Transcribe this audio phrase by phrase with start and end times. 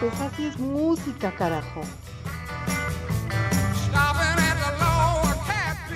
[0.00, 1.80] Pepe, así es música, carajo.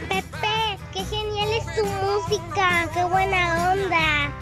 [0.09, 4.33] Pepe, qué genial es tu música, qué buena onda.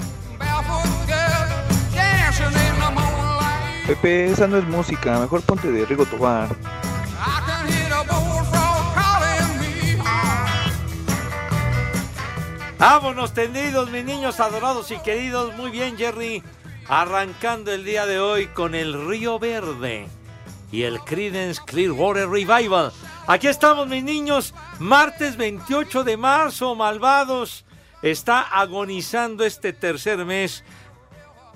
[3.86, 6.48] Pepe, esa no es música, mejor ponte de Rigo Tobar.
[12.78, 15.54] Vámonos tendidos, mis niños adorados y queridos.
[15.58, 16.42] Muy bien, Jerry.
[16.92, 20.08] Arrancando el día de hoy con el Río Verde
[20.72, 22.90] y el Creedence Clearwater Revival.
[23.28, 24.52] Aquí estamos, mis niños.
[24.80, 27.64] Martes 28 de marzo, malvados.
[28.02, 30.64] Está agonizando este tercer mes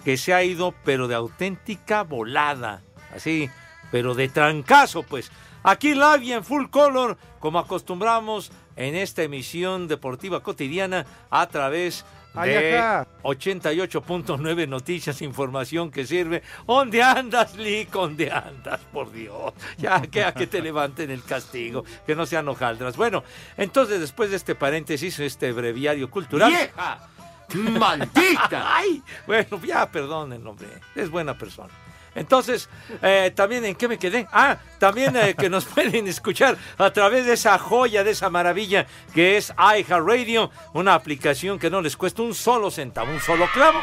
[0.04, 2.84] que se ha ido, pero de auténtica volada.
[3.12, 3.50] Así,
[3.90, 5.32] pero de trancazo, pues.
[5.64, 12.04] Aquí live y en full color, como acostumbramos en esta emisión deportiva cotidiana a través
[12.04, 13.06] Ay, de ajá.
[13.22, 16.42] 88.9 Noticias, información que sirve.
[16.66, 17.90] ¿Dónde andas, Lick?
[17.90, 18.80] ¿Dónde andas?
[18.92, 19.52] Por Dios.
[19.78, 22.96] Ya que a que te levanten el castigo, que no sean hojaldras.
[22.96, 23.24] Bueno,
[23.56, 26.50] entonces después de este paréntesis, este breviario cultural.
[26.50, 27.08] ¡Vieja!
[27.54, 28.76] ¡Maldita!
[28.76, 29.02] ¡Ay!
[29.26, 30.68] Bueno, ya perdonen, hombre.
[30.94, 31.72] Es buena persona.
[32.14, 32.68] Entonces,
[33.02, 34.26] eh, también en qué me quedé.
[34.32, 38.86] Ah, también eh, que nos pueden escuchar a través de esa joya, de esa maravilla
[39.14, 43.80] que es iHeartRadio, una aplicación que no les cuesta un solo centavo, un solo clavo.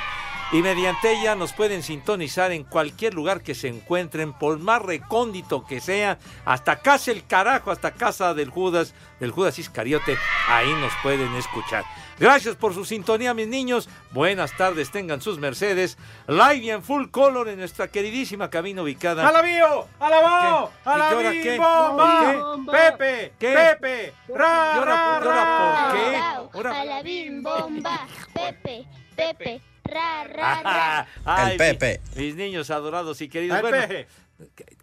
[0.54, 5.66] Y mediante ella nos pueden sintonizar en cualquier lugar que se encuentren, por más recóndito
[5.66, 10.18] que sea, hasta casa el carajo, hasta casa del Judas, del Judas Iscariote,
[10.50, 11.86] ahí nos pueden escuchar.
[12.22, 13.90] Gracias por su sintonía, mis niños.
[14.12, 15.98] Buenas tardes, tengan sus mercedes.
[16.28, 19.28] Live y en full color en nuestra queridísima cabina ubicada.
[19.28, 19.88] ¡Alabío!
[20.00, 20.72] ¡Alabó!
[20.84, 20.90] ¿Qué?
[20.92, 21.60] ¿Y qué hora qué?
[21.60, 22.72] ¡Alabimbo!
[22.72, 23.34] ¡Pepe!
[23.40, 23.54] ¿Qué?
[23.56, 24.14] ¡Pepe!
[24.28, 26.50] ¡Ra, ¿Y ahora- ra, ra!
[26.52, 26.68] por qué?
[26.70, 28.08] A la bim bomba.
[28.36, 31.08] Pepe, Pepe, ra, ra, ra.
[31.26, 32.02] ay, El Pepe.
[32.16, 33.60] mi- Mis niños adorados y queridos.
[33.62, 33.78] Bueno,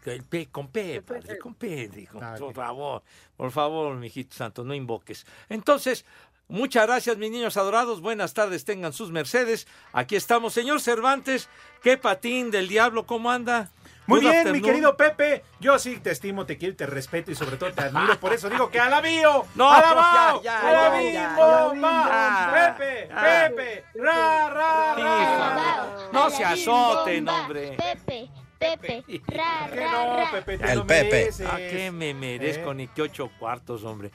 [0.07, 2.19] el P, con P, padre, con P, dijo.
[2.23, 3.03] Ah, por favor,
[3.37, 5.27] por favor, mijito santo, no invoques.
[5.49, 6.05] Entonces,
[6.49, 8.01] muchas gracias, mis niños adorados.
[8.01, 9.67] Buenas tardes, tengan sus mercedes.
[9.93, 11.49] Aquí estamos, señor Cervantes.
[11.83, 13.07] ¿Qué patín del diablo?
[13.07, 13.71] ¿Cómo anda?
[14.07, 14.63] Muy Good bien, mi afternoon.
[14.73, 15.45] querido Pepe.
[15.61, 18.19] Yo sí te estimo, te quiero, te respeto y sobre todo te admiro.
[18.19, 19.45] Por eso digo que alabío.
[19.55, 20.43] No, ¡Alabao!
[20.43, 22.75] ya, ya, ya.
[22.77, 23.23] Pepe, Ya.
[23.51, 25.87] Pepe, ra, ra, ra.
[26.13, 27.77] No se azoten, hombre.
[27.77, 30.31] Pepe, Pepe, ra, Que ra, no, ra.
[30.33, 31.05] Pepe, te El lo Pepe.
[31.05, 31.47] mereces.
[31.47, 32.75] ¿A qué me merezco ¿Eh?
[32.75, 34.11] ni qué ocho cuartos, hombre?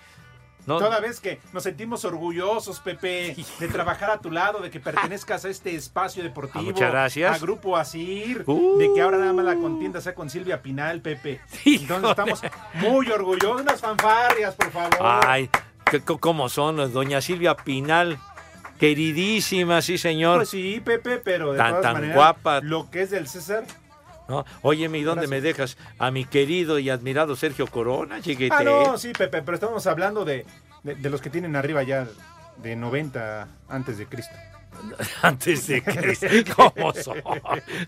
[0.65, 4.79] No, Toda vez que nos sentimos orgullosos, Pepe, de trabajar a tu lado, de que
[4.79, 6.59] pertenezcas a este espacio deportivo.
[6.59, 7.35] Ah, muchas gracias.
[7.35, 8.77] A Grupo Asir, Uh.
[8.77, 11.41] de que ahora nada más la contienda sea con Silvia Pinal, Pepe.
[11.65, 12.41] Entonces estamos
[12.75, 13.61] muy orgullosos.
[13.61, 14.97] Unas fanfarrias, por favor.
[15.27, 15.49] Ay,
[15.89, 16.77] ¿qué- co- ¿cómo son?
[16.93, 18.17] Doña Silvia Pinal,
[18.79, 20.37] queridísima, sí, señor.
[20.39, 22.61] Pues sí, Pepe, pero de Tan- todas tan maneras, guapa.
[22.61, 23.63] lo que es del César.
[24.27, 24.45] ¿No?
[24.61, 25.29] Óyeme, ¿y dónde Gracias.
[25.29, 28.53] me dejas a mi querido y admirado Sergio Corona, chiquete?
[28.55, 30.45] Ah, no, sí, Pepe, pero estamos hablando de,
[30.83, 32.07] de, de los que tienen arriba ya
[32.57, 34.33] de 90 antes de Cristo.
[35.21, 36.25] Antes de Cristo.
[36.55, 37.21] ¿Cómo son?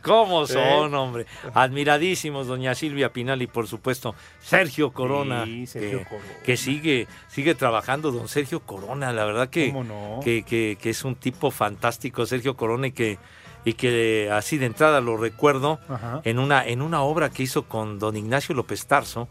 [0.04, 1.26] ¿Cómo son, hombre?
[1.56, 5.46] Admiradísimos, doña Silvia Pinal y por supuesto Sergio Corona.
[5.46, 6.28] Sí, Sergio que, Corona.
[6.44, 9.12] que sigue, sigue trabajando, don Sergio Corona.
[9.14, 10.20] La verdad que, ¿Cómo no?
[10.24, 13.18] que, que- que es un tipo fantástico, Sergio Corona, y que,
[13.66, 16.22] y que así de entrada lo recuerdo Ajá.
[16.24, 19.28] en una, en una obra que hizo con don Ignacio López Tarso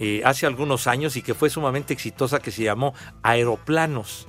[0.00, 4.26] eh, hace algunos años y que fue sumamente exitosa, que se llamó Aeroplanos.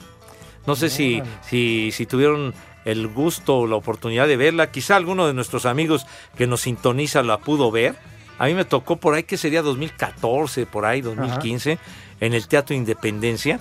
[0.67, 2.53] No sé si, si, si tuvieron
[2.85, 4.71] el gusto o la oportunidad de verla.
[4.71, 6.05] Quizá alguno de nuestros amigos
[6.37, 7.95] que nos sintoniza la pudo ver.
[8.37, 11.79] A mí me tocó por ahí que sería 2014, por ahí 2015,
[12.19, 13.59] en el Teatro Independencia.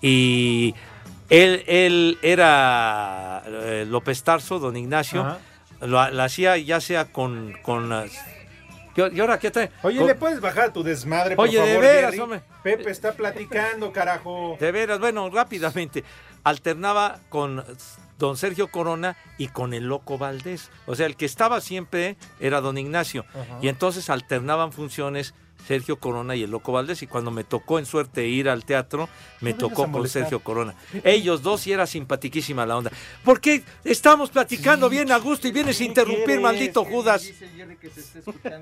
[0.00, 0.74] Y
[1.28, 5.38] él, él era eh, López Tarso, don Ignacio.
[5.80, 7.54] Lo, hacía ya sea con...
[7.62, 8.12] con las-
[8.96, 9.70] ¿Y ahora qué tal?
[9.82, 12.20] Oye, Con- ¿le puedes bajar tu desmadre, por Oye, de veras, Jerry?
[12.20, 12.42] hombre.
[12.62, 14.56] Pepe está platicando, carajo.
[14.60, 16.04] De veras, bueno, rápidamente.
[16.44, 17.64] Alternaba con
[18.20, 20.70] don Sergio Corona y con el loco Valdés.
[20.86, 23.24] O sea, el que estaba siempre era don Ignacio.
[23.30, 23.58] Ajá.
[23.60, 25.34] Y entonces alternaban funciones
[25.66, 27.02] Sergio Corona y el loco Valdés.
[27.02, 29.08] Y cuando me tocó en suerte ir al teatro,
[29.40, 30.08] me No tocó con.
[30.08, 30.74] Sergio Corona.
[31.02, 32.90] Ellos dos y era simpatiquísima la onda.
[33.24, 36.42] ¿Por qué estamos platicando bien a gusto y vienes a interrumpir, quieres?
[36.42, 37.30] maldito Judas?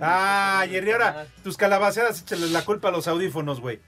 [0.00, 3.80] Ah, Jerry, ahora tus calabaceras échale la culpa a los audífonos, güey.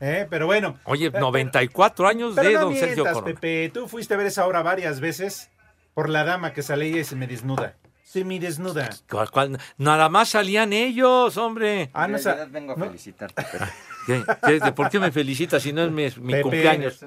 [0.00, 0.26] ¿Eh?
[0.28, 0.78] Pero bueno.
[0.84, 3.24] Oye, 94 años Pero de no don Sergio Corona.
[3.24, 3.70] Pepe.
[3.72, 5.48] Tú fuiste a ver esa obra varias veces
[5.94, 7.76] por la dama que sale y se me desnuda.
[8.12, 8.90] Se me desnuda.
[9.08, 9.58] ¿Cuál- cuál?
[9.78, 11.88] Nada más salían ellos, hombre.
[11.94, 12.84] Ah, no, sa- realidad vengo a no.
[12.84, 13.64] felicitarte, Pepe.
[14.06, 14.22] ¿Qué?
[14.46, 14.60] ¿Qué?
[14.60, 16.42] ¿De ¿Por qué me felicitas si no es mi, mi Pepe.
[16.42, 17.00] cumpleaños?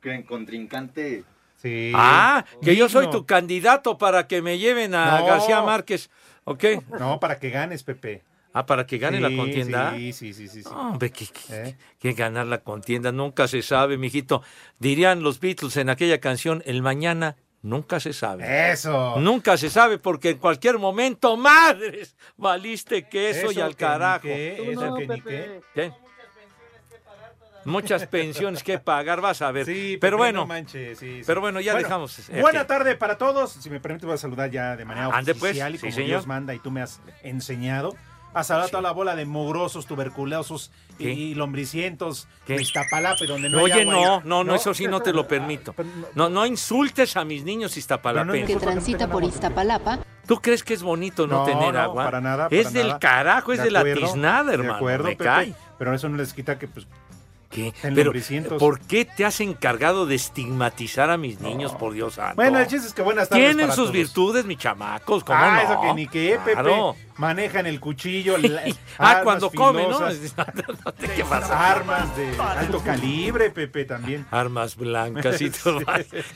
[0.00, 1.24] Que en contrincante.
[1.60, 1.90] Sí.
[1.96, 5.26] Ah, que yo soy tu candidato para que me lleven a No.
[5.26, 6.10] García Márquez.
[6.44, 6.62] ¿Ok?
[6.96, 8.22] No, para que ganes, Pepe.
[8.52, 9.94] Ah, para que gane la contienda.
[9.96, 10.62] Sí, sí, sí, sí.
[10.62, 10.68] sí.
[10.70, 11.76] No, hombre, que, que- ¿Eh?
[11.98, 14.42] que ganar la contienda nunca se sabe, mijito.
[14.78, 18.70] Dirían los Beatles en aquella canción, el mañana nunca se sabe.
[18.72, 19.16] Eso.
[19.18, 23.90] Nunca se sabe porque en cualquier momento, madres, valiste queso y Eso al que ni
[23.90, 24.22] carajo.
[24.22, 25.60] qué, eso que ni qué.
[25.74, 25.92] ¿Qué?
[27.64, 29.64] Muchas pensiones que pagar, vas a ver.
[29.66, 31.22] Sí, pero bueno, no manches, sí, sí.
[31.24, 32.18] pero bueno, ya dejamos.
[32.28, 33.52] eh, Buena que- tarde para todos.
[33.52, 35.52] Si me permite, voy a saludar ya de manera Ande, pues.
[35.52, 36.08] oficial y Sí, como señor.
[36.08, 37.94] Dios manda y tú me has enseñado.
[38.34, 41.12] A saludar a toda la bola de mugrosos, tuberculosos y, ¿Qué?
[41.12, 42.56] y lombricientos ¿Qué?
[42.56, 45.28] de Iztapalapa, donde no hay Oye, agua no, no, no, eso sí no te lo
[45.28, 45.74] permito.
[45.74, 48.56] Pero no- No, no insultes a mis niños Pero no iztapalapenses.
[48.56, 52.04] que transita por Iztapalapa, ¿Tú crees que es bonito no, No, tener no, agua?
[52.04, 52.98] para nada, Es para del nada.
[53.00, 54.72] carajo, es de, la acuerdo, tiznada, hermano.
[54.72, 55.54] De acuerdo, me Pepe, cae.
[55.78, 56.86] Pero eso no les quita que, pues,
[57.50, 57.74] ¿Qué?
[57.82, 58.58] Pero, lombricientos.
[58.58, 62.36] ¿por qué te has encargado de estigmatizar a mis niños, por Dios santo?
[62.36, 63.92] Bueno, el chiste es que buenas tardes Tienen para sus todos.
[63.92, 65.60] virtudes, mis chamacos, ¿cómo ah, no?
[65.70, 66.56] eso que ni qué, Pepe.
[67.16, 68.38] Manejan el cuchillo.
[68.38, 68.62] la-
[68.98, 69.98] ah, armas cuando comen, ¿no?
[71.16, 71.70] ¿Qué pasa?
[71.72, 74.26] Armas de alto calibre, Pepe, también.
[74.30, 75.80] Armas blancas y todo.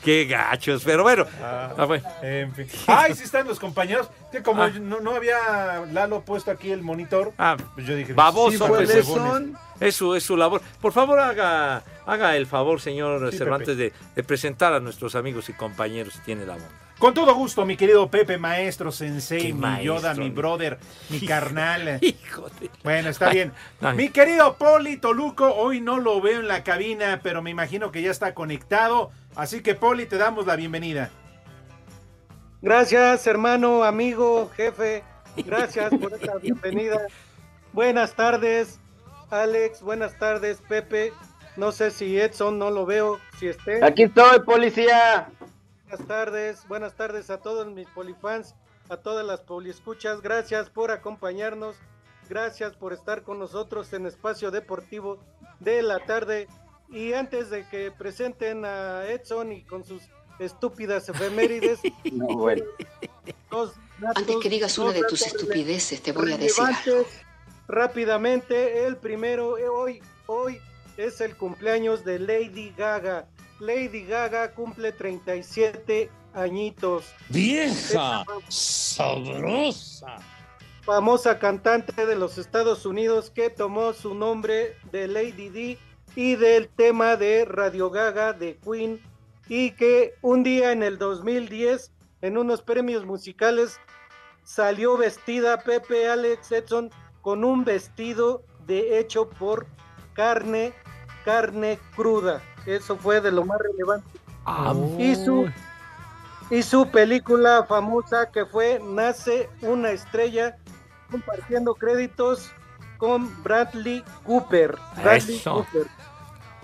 [0.03, 0.83] Qué gachos.
[0.85, 1.25] Pero bueno.
[1.41, 2.07] Ah, Ah, bueno.
[2.21, 2.67] En fin.
[2.87, 4.09] Ay, sí están los compañeros.
[4.31, 4.69] Que como Ah.
[4.69, 8.13] no, no había Lalo puesto aquí el monitor, Ah, pues yo dije.
[8.13, 9.57] Baboso, sí, son.
[9.79, 10.61] es su, es su labor.
[10.81, 15.49] Por favor, haga, haga el favor, señor Sí, Cervantes, de, de presentar a nuestros amigos
[15.49, 16.63] y compañeros si tiene la voz.
[16.99, 20.79] Con todo gusto, mi querido Pepe, maestro, sensei, mi maestro, Yoda, mi brother,
[21.09, 21.99] mi carnal.
[22.01, 22.71] Hijo de...
[22.83, 23.53] Bueno, está bien.
[23.81, 23.95] Ay.
[23.95, 28.01] Mi querido Poli Toluco, hoy no lo veo en la cabina, pero me imagino que
[28.01, 29.11] ya está conectado.
[29.35, 31.11] Así que, Poli, te damos la bienvenida.
[32.63, 35.03] Gracias, hermano, amigo, jefe.
[35.37, 37.05] Gracias por esta bienvenida.
[37.73, 38.79] Buenas tardes,
[39.29, 39.83] Alex.
[39.83, 41.13] Buenas tardes, Pepe.
[41.57, 43.85] No sé si Edson no lo veo, si esté.
[43.85, 45.29] Aquí estoy, policía.
[45.89, 48.55] Buenas tardes, buenas tardes a todos mis polifans,
[48.89, 50.21] a todas las poliescuchas.
[50.21, 51.77] Gracias por acompañarnos.
[52.27, 55.17] Gracias por estar con nosotros en Espacio Deportivo
[55.61, 56.49] de la tarde.
[56.89, 60.01] Y antes de que presenten a Edson y con sus
[60.39, 61.79] estúpidas efemérides,
[62.11, 62.65] No, bueno.
[63.49, 63.71] dos
[64.13, 67.05] Antes que digas una de tus estupideces, te voy a decir algo.
[67.69, 70.59] Rápidamente, el primero, eh, hoy, hoy
[70.97, 73.29] es el cumpleaños de Lady Gaga.
[73.59, 77.05] Lady Gaga cumple 37 añitos.
[77.29, 78.23] ¡Vieja!
[78.47, 80.17] ¡Sabrosa!
[80.83, 85.77] Famosa cantante de los Estados Unidos que tomó su nombre de Lady D
[86.15, 89.01] y del tema de Radio Gaga de Queen
[89.49, 93.79] y que un día en el 2010 en unos premios musicales
[94.43, 96.89] salió vestida Pepe Alex Edson
[97.21, 99.67] con un vestido de hecho por
[100.13, 100.73] carne,
[101.25, 102.41] carne cruda.
[102.67, 104.07] Eso fue de lo más relevante.
[104.99, 105.49] Y su,
[106.49, 110.57] y su película famosa que fue Nace una estrella,
[111.09, 112.51] compartiendo créditos
[112.97, 114.77] con Bradley Cooper.
[114.97, 115.65] Bradley Eso.
[115.65, 115.87] Cooper.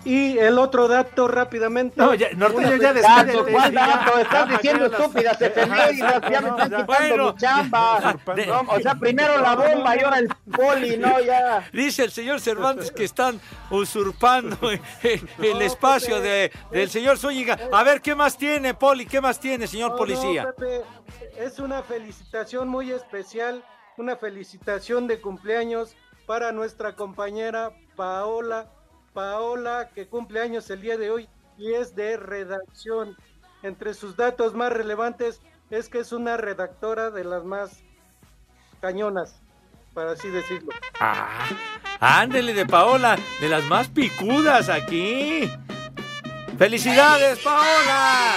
[0.05, 1.95] Y el otro dato rápidamente.
[1.97, 3.51] No, ya, Norteño, ya despídete.
[3.53, 4.17] ¿cuál dato?
[4.19, 5.97] Estás diciendo estúpidas efemérides,
[6.29, 7.33] ya me no, están quitando Bueno.
[7.33, 8.15] mi chamba.
[8.35, 11.69] De- No, o sea, primero la bomba y ahora el poli, no, ya.
[11.71, 14.57] Dice el señor Cervantes que están usurpando
[15.03, 17.57] el espacio de, del señor Zúñiga.
[17.71, 19.05] A ver, ¿qué más tiene, Poli?
[19.05, 20.43] ¿Qué más tiene, señor No, policía?
[20.43, 20.81] no, Pepe,
[21.37, 23.63] es una felicitación muy especial,
[23.97, 25.95] una felicitación de cumpleaños
[26.25, 28.67] para nuestra compañera Paola,
[29.13, 33.15] Paola que cumple años el día de hoy y es de redacción.
[33.61, 37.81] Entre sus datos más relevantes es que es una redactora de las más
[38.81, 39.39] cañonas,
[39.93, 40.73] para así decirlo.
[40.99, 41.47] Ah,
[41.99, 45.49] ándele de Paola, de las más picudas aquí.
[46.57, 48.35] ¡Felicidades, Paola!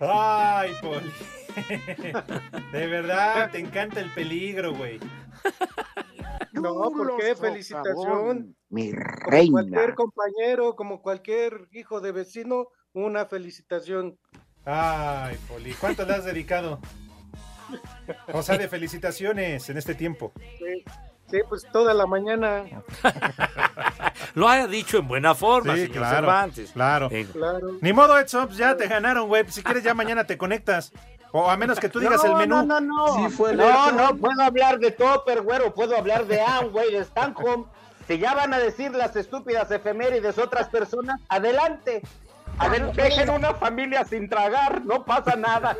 [0.00, 1.12] Ay, Poli.
[2.72, 5.00] De verdad, te encanta el peligro, güey.
[6.52, 7.34] No, ¿por qué?
[7.34, 8.56] Felicitación.
[8.70, 14.18] Mi Como cualquier compañero, como cualquier hijo de vecino, una felicitación.
[14.64, 16.80] Ay, Poli, ¿cuánto le has dedicado?
[18.32, 20.32] O sea, de felicitaciones en este tiempo.
[20.58, 20.84] Sí,
[21.30, 22.64] sí, pues toda la mañana.
[24.34, 26.70] Lo ha dicho en buena forma, Sí, señor claro, Cervantes.
[26.72, 27.08] claro.
[27.10, 27.68] Eh, Claro.
[27.80, 29.44] Ni modo, Edson, ya te ganaron, güey.
[29.50, 30.92] Si quieres, ya mañana te conectas.
[31.32, 32.64] O a menos que tú digas no, el menú.
[32.64, 33.16] No, no, no.
[33.28, 33.96] Sí fue el no, Edson.
[33.96, 37.64] no, puedo hablar de Topper, güero, puedo hablar de Amway, de Stanhome.
[38.06, 42.02] Si ya van a decir las estúpidas efemérides otras personas, adelante.
[42.58, 45.76] A ver, dejen una familia sin tragar, no pasa nada.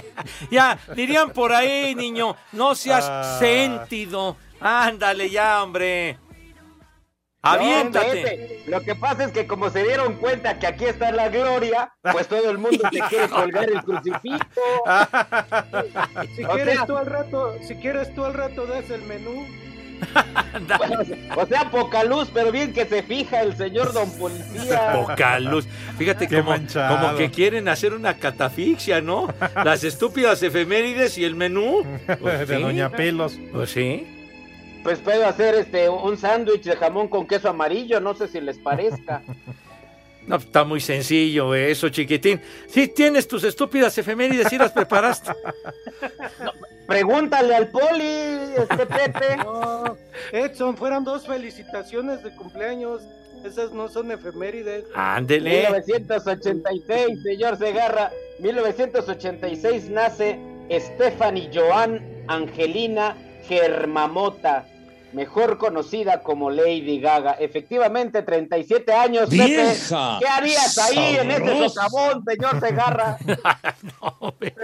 [0.50, 3.36] ya, dirían por ahí, niño, no seas Ah.
[3.38, 4.36] sentido.
[4.60, 6.18] Ándale ya, hombre.
[7.42, 8.06] Aviéntate.
[8.06, 8.62] No, vete.
[8.68, 12.26] Lo que pasa es que como se dieron cuenta que aquí está la gloria, pues
[12.26, 14.38] todo el mundo te quiere colgar el crucifijo.
[16.34, 19.46] Si quieres sea- tú al rato, si quieres tú al rato das el menú.
[21.36, 24.92] O sea, poca luz, pero bien que se fija el señor don policía.
[25.06, 25.66] Poca luz.
[25.96, 29.32] Fíjate como, como que quieren hacer una catafixia, ¿no?
[29.64, 31.84] Las estúpidas efemérides y el menú.
[32.20, 32.62] Pues de sí.
[32.62, 33.38] Doña Pelos.
[33.52, 34.06] Pues sí.
[34.84, 38.58] Pues puedo hacer este un sándwich de jamón con queso amarillo, no sé si les
[38.58, 39.22] parezca.
[40.26, 42.40] No, está muy sencillo eso, chiquitín.
[42.66, 45.32] Sí, tienes tus estúpidas efemérides y las preparaste.
[46.86, 48.06] Pregúntale al poli,
[48.56, 49.36] este Pepe.
[49.36, 49.98] No,
[50.32, 53.02] Edson, fueron dos felicitaciones de cumpleaños.
[53.44, 54.86] Esas no son efemérides.
[54.94, 55.68] Ándele.
[55.68, 58.10] 1986, señor Segarra.
[58.38, 60.38] 1986 nace
[60.70, 63.14] Stephanie Joan Angelina
[63.46, 64.66] Germamota,
[65.14, 67.32] mejor conocida como Lady Gaga.
[67.32, 69.30] Efectivamente, 37 años.
[69.30, 69.72] Pepe.
[70.20, 71.68] ¿Qué harías ahí en ese sabrosa.
[71.88, 73.16] socavón, señor Segarra?
[74.00, 74.54] No, hombre.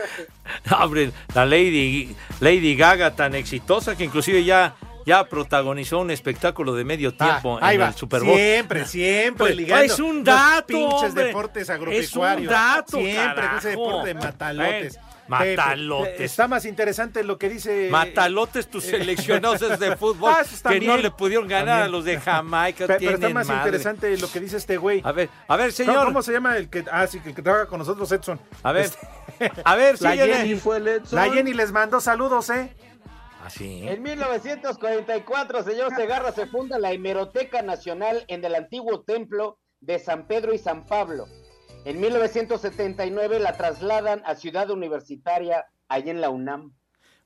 [0.70, 4.74] No, hombre, la Lady, Lady Gaga tan exitosa que inclusive ya,
[5.06, 7.88] ya protagonizó un espectáculo de medio tiempo Ah, ahí en va.
[7.88, 8.36] el Super Bowl.
[8.36, 9.84] Siempre, siempre Pues, ligando.
[9.84, 11.24] es un los dato, pinches hombre.
[11.24, 12.40] deportes Es agropecuarios.
[12.40, 13.68] un dato, Siempre con ese carajo.
[13.68, 14.96] deporte de matalotes.
[14.96, 16.12] Eh, matalotes.
[16.12, 17.88] Pepe, Está más interesante lo que dice.
[17.90, 21.86] Matalotes tus seleccionados de fútbol Ah, que no le pudieron ganar También.
[21.86, 22.86] a los de Jamaica.
[22.88, 23.60] Pe- Pero, está más madre.
[23.60, 25.00] interesante lo que dice este güey.
[25.04, 26.04] A ver, a ver, ¿Cómo- señor.
[26.06, 28.38] ¿Cómo se llama el que, ah, sí, que, que trabaja con nosotros, Edson?
[28.62, 28.98] A ver, Este,
[29.64, 30.34] a ver, la síguele.
[30.36, 31.16] Jenny fue el Edson.
[31.18, 32.74] La Jenny les mandó saludos, ¿eh?
[33.44, 33.88] Así.
[33.88, 40.26] En 1944, señor Segarra, se funda la Hemeroteca Nacional en el antiguo templo de San
[40.26, 41.26] Pedro y San Pablo.
[41.84, 46.72] En 1979 la trasladan a Ciudad Universitaria, allí en la UNAM.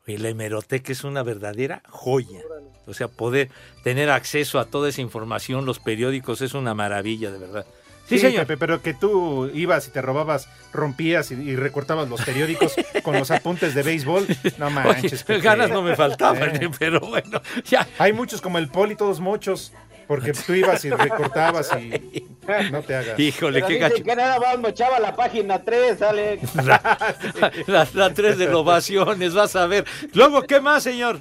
[0.07, 2.41] Y la hemeroteca es una verdadera joya.
[2.87, 3.51] O sea, poder
[3.83, 7.67] tener acceso a toda esa información, los periódicos, es una maravilla, de verdad.
[8.07, 8.43] Sí, Sí, señor.
[8.47, 13.15] Pepe, pero que tú ibas y te robabas, rompías y, y recortabas los periódicos con
[13.19, 14.27] los apuntes de béisbol.
[14.59, 15.25] No manches.
[15.27, 16.71] Oye, ganas no me faltaban, Eh.
[16.79, 17.89] pero bueno, ya.
[17.99, 19.73] Hay muchos como el poli, todos mochos,
[20.07, 22.27] porque tú ibas y recortabas y
[22.71, 23.19] no te hagas.
[23.19, 24.05] Híjole, Pero qué gacho.
[24.05, 26.41] que nada más mochaba la página 3, sale.
[27.67, 29.85] La, la tres de ovaciones, vas a ver.
[30.13, 31.21] Luego, ¿qué más, señor?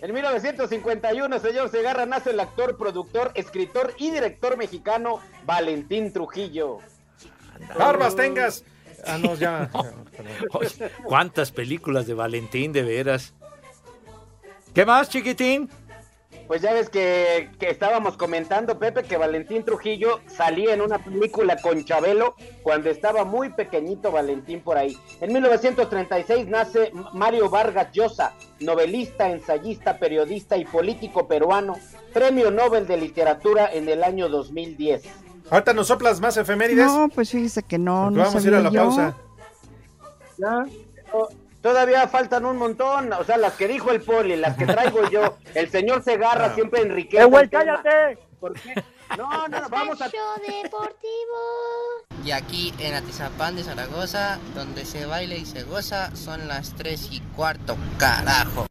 [0.00, 6.78] En 1951, señor Segarra, nace el actor, productor, escritor y director mexicano Valentín Trujillo.
[7.76, 8.64] Barbas tengas.
[9.04, 9.68] Ah, no, ya.
[10.52, 10.68] Oye,
[11.04, 13.34] ¿Cuántas películas de Valentín, de veras?
[14.74, 15.68] ¿Qué más, chiquitín?
[16.48, 21.60] Pues ya ves que, que estábamos comentando, Pepe, que Valentín Trujillo salía en una película
[21.60, 24.96] con Chabelo cuando estaba muy pequeñito Valentín por ahí.
[25.20, 31.76] En 1936 nace Mario Vargas Llosa, novelista, ensayista, periodista y político peruano,
[32.14, 35.02] premio Nobel de Literatura en el año 2010.
[35.50, 36.86] Ahorita nos soplas más efemérides.
[36.86, 38.82] No, pues fíjese que no, porque no vamos a ir a la yo.
[38.84, 39.16] pausa.
[40.38, 40.64] ¿Ya?
[41.12, 41.28] Oh,
[41.68, 45.36] Todavía faltan un montón, o sea, las que dijo el poli, las que traigo yo,
[45.54, 47.22] el señor Segarra siempre enriquece.
[47.22, 47.82] ¡Eh, tema.
[47.82, 48.18] cállate!
[48.40, 48.74] ¿Por qué?
[49.18, 50.06] No, no, no, vamos a...
[50.06, 50.96] deportivo.
[52.24, 57.08] Y aquí en Atizapán de Zaragoza, donde se baila y se goza, son las 3
[57.10, 58.67] y cuarto, carajo.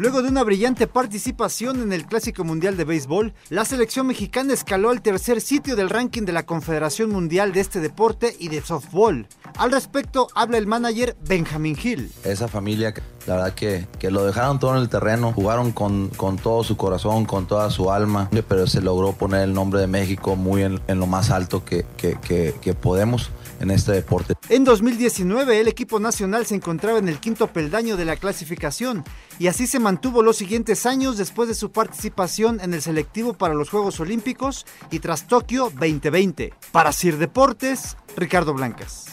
[0.00, 4.88] Luego de una brillante participación en el Clásico Mundial de Béisbol, la selección mexicana escaló
[4.88, 9.28] al tercer sitio del ranking de la Confederación Mundial de este deporte y de softball.
[9.58, 12.10] Al respecto habla el manager Benjamin Hill.
[12.24, 12.94] Esa familia,
[13.26, 16.78] la verdad que, que lo dejaron todo en el terreno, jugaron con, con todo su
[16.78, 20.80] corazón, con toda su alma, pero se logró poner el nombre de México muy en,
[20.86, 23.30] en lo más alto que, que, que podemos
[23.60, 24.34] en este deporte.
[24.48, 29.04] En 2019 el equipo nacional se encontraba en el quinto peldaño de la clasificación
[29.38, 33.54] y así se mantuvo los siguientes años después de su participación en el selectivo para
[33.54, 36.52] los Juegos Olímpicos y tras Tokio 2020.
[36.72, 39.06] Para Sir Deportes, Ricardo Blancas.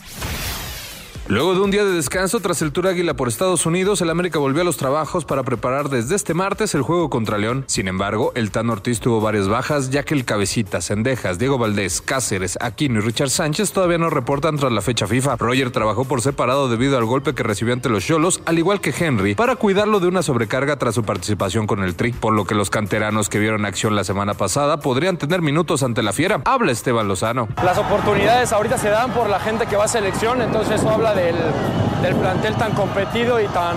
[1.30, 4.40] Luego de un día de descanso tras el Tour Águila por Estados Unidos, el América
[4.40, 7.66] volvió a los trabajos para preparar desde este martes el juego contra León.
[7.68, 12.00] Sin embargo, el Tan Ortiz tuvo varias bajas, ya que el Cabecita, Sendejas, Diego Valdés,
[12.00, 15.36] Cáceres, Aquino y Richard Sánchez todavía no reportan tras la fecha FIFA.
[15.36, 18.94] Roger trabajó por separado debido al golpe que recibió ante los Cholos, al igual que
[18.98, 22.56] Henry, para cuidarlo de una sobrecarga tras su participación con el Tri, por lo que
[22.56, 26.40] los canteranos que vieron acción la semana pasada podrían tener minutos ante la fiera.
[26.46, 27.50] Habla Esteban Lozano.
[27.62, 31.17] Las oportunidades ahorita se dan por la gente que va a selección, entonces eso habla
[31.22, 33.76] del, plantel tan competido y tan,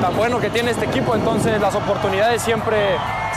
[0.00, 2.76] tan bueno que tiene este equipo, entonces las oportunidades siempre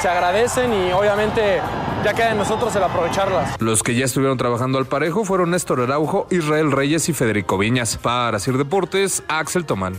[0.01, 1.61] se agradecen y obviamente
[2.03, 3.61] ya queda en nosotros el aprovecharlas.
[3.61, 7.97] Los que ya estuvieron trabajando al parejo fueron Néstor Araujo, Israel Reyes y Federico Viñas.
[7.97, 9.95] Para Sir Deportes, Axel Tomán.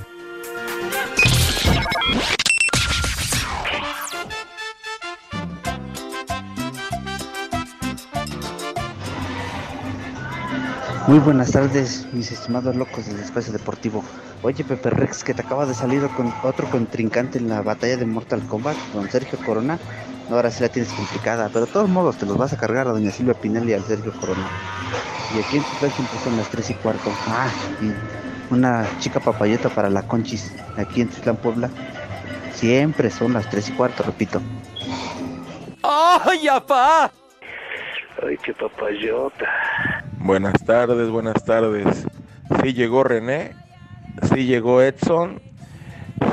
[11.09, 14.05] Muy buenas tardes, mis estimados locos del espacio deportivo.
[14.43, 18.05] Oye, Pepe Rex, que te acaba de salir con otro contrincante en la batalla de
[18.05, 19.79] Mortal Kombat, don Sergio Corona.
[20.29, 22.88] No, ahora sí la tienes complicada, pero de todos modos te los vas a cargar
[22.88, 24.47] a doña Silvia Pinelli y al Sergio Corona.
[25.35, 27.11] Y aquí en Tuxtla siempre son las 3 y cuarto.
[27.27, 27.49] Ah,
[27.81, 31.71] y una chica papayota para la Conchis, aquí en Tuxtla, Puebla.
[32.53, 34.43] Siempre son las 3 y cuarto, repito.
[35.83, 37.11] ¡Ay, apá!
[38.23, 39.47] Ay, qué papayota.
[40.21, 42.07] Buenas tardes, buenas tardes.
[42.63, 43.53] Sí llegó René,
[44.35, 45.41] sí llegó Edson.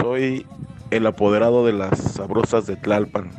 [0.01, 0.45] Soy
[0.91, 3.31] el apoderado de las sabrosas de Tlalpan.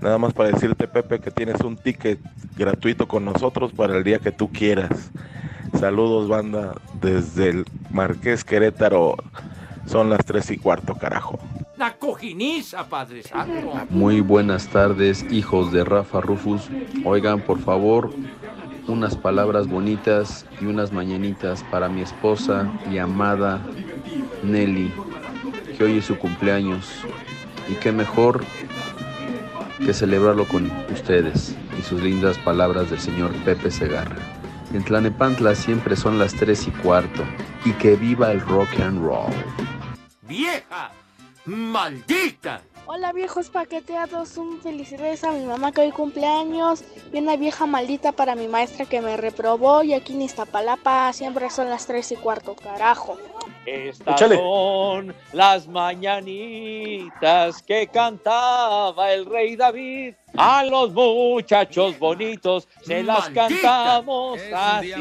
[0.00, 2.18] Nada más para decirte, Pepe, que tienes un ticket
[2.56, 5.10] gratuito con nosotros para el día que tú quieras.
[5.78, 9.16] Saludos, banda, desde el Marqués Querétaro.
[9.86, 11.38] Son las tres y cuarto, carajo.
[11.76, 13.72] La cojiniza, Padre Santo.
[13.90, 16.68] Muy buenas tardes, hijos de Rafa Rufus.
[17.04, 18.12] Oigan, por favor,
[18.86, 23.60] unas palabras bonitas y unas mañanitas para mi esposa y amada
[24.42, 24.92] Nelly,
[25.76, 26.90] que hoy es su cumpleaños.
[27.68, 28.44] Y qué mejor
[29.78, 34.16] que celebrarlo con ustedes y sus lindas palabras del señor Pepe Segarra.
[34.72, 37.22] En Tlanepantla siempre son las tres y cuarto.
[37.64, 39.32] Y que viva el rock and roll.
[40.22, 40.90] ¡Vieja!
[41.46, 42.60] ¡Maldita!
[42.86, 48.12] Hola viejos paqueteados, un felicidades a mi mamá que hoy cumpleaños y una vieja maldita
[48.12, 52.16] para mi maestra que me reprobó y aquí en Iztapalapa siempre son las tres y
[52.16, 53.16] cuarto, carajo.
[53.64, 60.14] Estas son las mañanitas que cantaba el rey David.
[60.36, 64.92] A los muchachos bonitos se las cantamos así.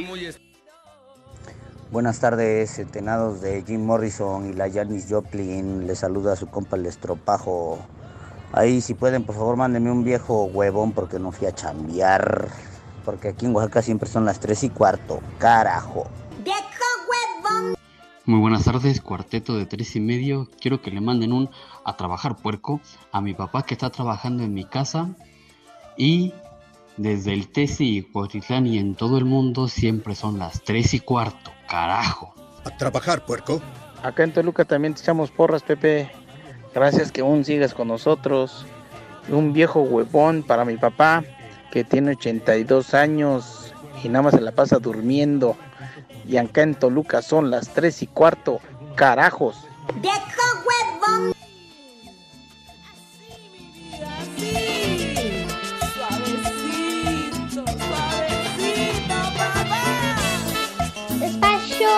[1.94, 5.86] Buenas tardes, centenados de Jim Morrison y la Janis Joplin.
[5.86, 7.78] Les saluda a su compa el estropajo.
[8.52, 12.48] Ahí, si pueden, por favor, mándenme un viejo huevón porque no fui a chambear.
[13.06, 15.20] Porque aquí en Oaxaca siempre son las 3 y cuarto.
[15.38, 16.08] Carajo.
[16.44, 16.58] ¡Viejo
[17.08, 17.76] huevón!
[18.26, 20.50] Muy buenas tardes, cuarteto de tres y medio.
[20.60, 21.52] Quiero que le manden un
[21.86, 25.12] a trabajar puerco a mi papá que está trabajando en mi casa.
[25.96, 26.34] Y
[26.98, 31.00] desde el Tesi y Cuautitlán y en todo el mundo siempre son las 3 y
[31.00, 31.53] cuarto.
[31.74, 32.32] Carajo.
[32.66, 33.60] A trabajar, puerco.
[34.04, 36.08] Acá en Toluca también te echamos porras, Pepe.
[36.72, 38.68] Gracias que aún sigas con nosotros.
[39.28, 41.24] Un viejo huevón para mi papá,
[41.72, 45.58] que tiene 82 años y nada más se la pasa durmiendo.
[46.28, 48.60] Y acá en Toluca son las 3 y cuarto.
[48.94, 49.58] Carajos.
[50.00, 51.34] ¡Viejo huevón!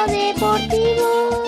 [0.07, 1.43] Deportivo.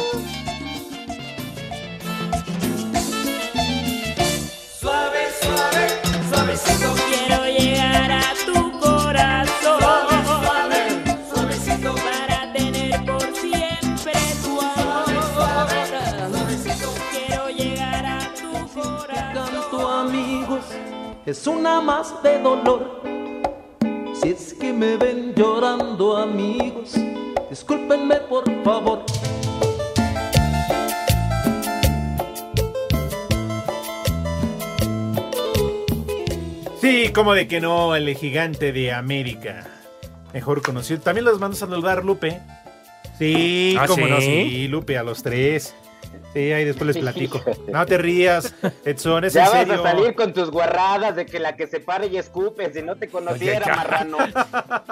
[4.80, 5.88] Suave, suave,
[6.30, 9.80] suavecito quiero llegar a tu corazón.
[9.80, 10.80] Suave, suave,
[11.34, 15.06] suavecito para tener por siempre tu amor.
[15.34, 15.86] Suave,
[16.32, 19.34] suavecito quiero llegar a tu corazón.
[19.34, 20.66] Canto amigos,
[21.26, 23.02] es una más de dolor.
[24.20, 26.96] Si es que me ven llorando amigos,
[27.68, 29.04] discúlpenme por favor.
[36.80, 39.68] Sí, como de que no, el gigante de América.
[40.34, 41.02] Mejor conocido.
[41.02, 42.40] También los mando a saludar, Lupe.
[43.18, 44.26] Sí, ¿Ah, como no, sí?
[44.26, 45.76] sí, Lupe, a los tres.
[46.34, 47.42] Sí, ahí después les platico.
[47.68, 48.54] No te rías,
[48.86, 49.74] Edson, es ya en vas serio.
[49.74, 52.96] a salir con tus guarradas de que la que se pare y escupe, si no
[52.96, 54.18] te conociera, Oye, marrano.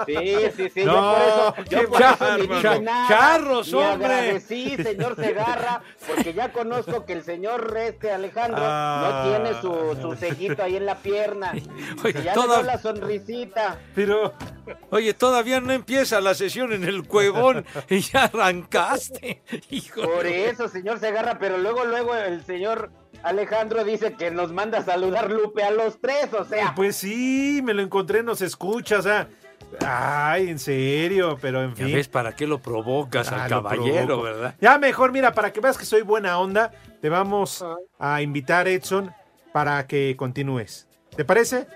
[0.06, 3.08] Sí, sí, sí, No, yo por eso, yo qué por eso charro, dije char- nada,
[3.08, 4.06] charros, hombre.
[4.06, 9.24] agradecí, señor Segarra, porque ya conozco que el señor este Alejandro Ah.
[9.24, 11.52] no tiene su, su sellito ahí en la pierna.
[12.04, 13.78] Oye, ya toda- le dio la sonrisita.
[13.94, 14.34] Pero,
[14.90, 19.42] Oye, todavía no empieza la sesión en el cuevón y ya arrancaste.
[19.70, 20.02] Hijo.
[20.02, 22.90] Por eso, señor Segarra, pero luego, luego el señor
[23.22, 26.74] Alejandro dice que nos manda a saludar Lupe a los tres, o sea.
[26.76, 29.28] pues sí, me lo encontré, nos escucha, o sea.
[29.84, 31.94] Ay, en serio, pero en Ya fin.
[31.94, 34.22] ves para qué lo provocas Ah, al lo caballero, provoco.
[34.22, 34.54] ¿verdad?
[34.60, 36.70] Ya mejor, mira, para que veas que soy buena onda,
[37.00, 37.64] te vamos
[37.98, 39.12] a invitar, Edson,
[39.52, 40.86] para que continúes.
[41.16, 41.66] ¿Te parece?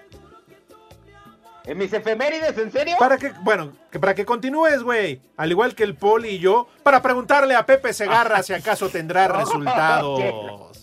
[1.64, 2.96] ¿En mis efemérides, en serio?
[2.99, 5.20] Para que, bueno, que para que continúes, güey.
[5.37, 9.29] Al igual que el Poli y yo, para preguntarle a Pepe Segarra si acaso tendrá
[9.38, 10.79] resultados.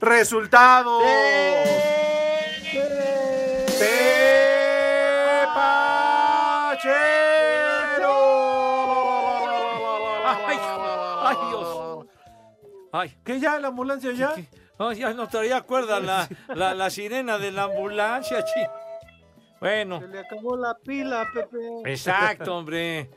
[0.00, 1.02] Resultados.
[10.24, 10.58] Ay,
[11.22, 12.06] ay, Dios.
[12.92, 13.58] Ay, ¿qué ya?
[13.58, 14.34] ¿La ambulancia ya?
[14.78, 18.60] Ay, ya no traía cuerda la, la, la sirena de la ambulancia, chi.
[19.60, 21.58] Bueno, Se le acabó la pila, Pepe.
[21.90, 23.10] exacto, hombre.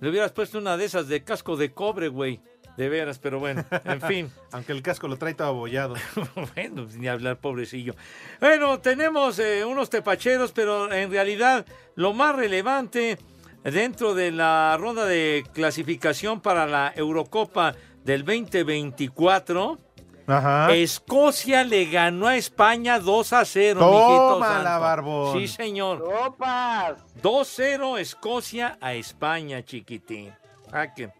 [0.00, 2.40] Le hubieras puesto una de esas de casco de cobre, güey.
[2.76, 4.32] De veras, pero bueno, en fin.
[4.52, 5.94] Aunque el casco lo trae todo abollado.
[6.54, 7.94] bueno, pues, ni hablar, pobrecillo.
[8.40, 13.18] Bueno, tenemos eh, unos tepacheros, pero en realidad lo más relevante
[13.64, 17.74] dentro de la ronda de clasificación para la Eurocopa
[18.04, 19.78] del 2024.
[20.28, 20.74] Ajá.
[20.74, 24.80] Escocia le ganó a España 2 a 0, Tómala, mijito santo.
[24.80, 25.38] barbón.
[25.40, 26.02] Sí, señor.
[26.02, 26.98] ¡Opas!
[27.22, 30.30] 2-0 Escocia a España, chiquitín.
[30.70, 31.10] Ah, que...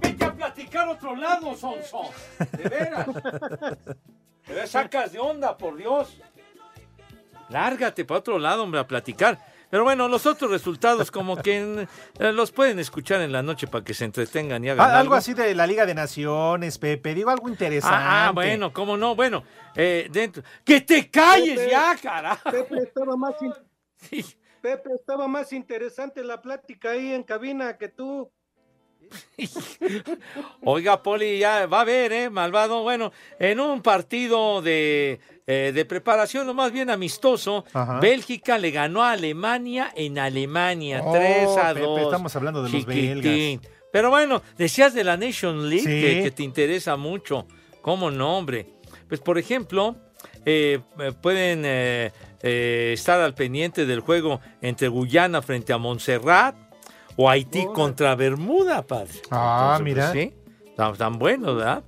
[0.00, 2.10] Vete a platicar otro lado, Sonso.
[2.56, 3.06] De veras.
[4.46, 6.18] Te sacas de onda, por Dios.
[7.50, 9.38] Lárgate para otro lado, hombre, a platicar.
[9.70, 11.86] Pero bueno, los otros resultados como que
[12.18, 14.98] eh, los pueden escuchar en la noche para que se entretengan y hagan Ah, algo
[15.00, 15.14] algo.
[15.16, 17.14] así de la Liga de Naciones, Pepe.
[17.14, 17.96] Digo algo interesante.
[17.98, 20.42] Ah, ah, bueno, cómo no, bueno, eh, dentro.
[20.64, 22.50] ¡Que te calles Pepe, ya, carajo!
[22.50, 23.54] Pepe estaba más in-
[24.62, 28.30] Pepe estaba más interesante la plática ahí en cabina que tú.
[30.62, 32.30] Oiga, Poli, ya va a ver, ¿eh?
[32.30, 32.82] Malvado.
[32.82, 38.00] Bueno, en un partido de, eh, de preparación, lo más bien amistoso, Ajá.
[38.00, 42.00] Bélgica le ganó a Alemania en Alemania, Oh, 3 a Pepe, 2.
[42.02, 43.22] estamos hablando de los Chiquitín.
[43.22, 43.72] belgas.
[43.92, 45.88] Pero bueno, decías de la Nation League Sí.
[46.00, 47.46] que, que te interesa mucho.
[47.80, 48.66] ¿Cómo no, hombre?
[49.08, 49.96] Pues, por ejemplo,
[50.44, 52.12] eh, eh, pueden eh,
[52.92, 56.54] estar al pendiente del juego entre Guyana frente a Montserrat
[57.18, 59.12] o Haití contra Bermuda, padre.
[59.30, 60.12] Ah, Entonces, mira.
[60.12, 61.82] pues, sí, tan, tan buenos, ¿verdad?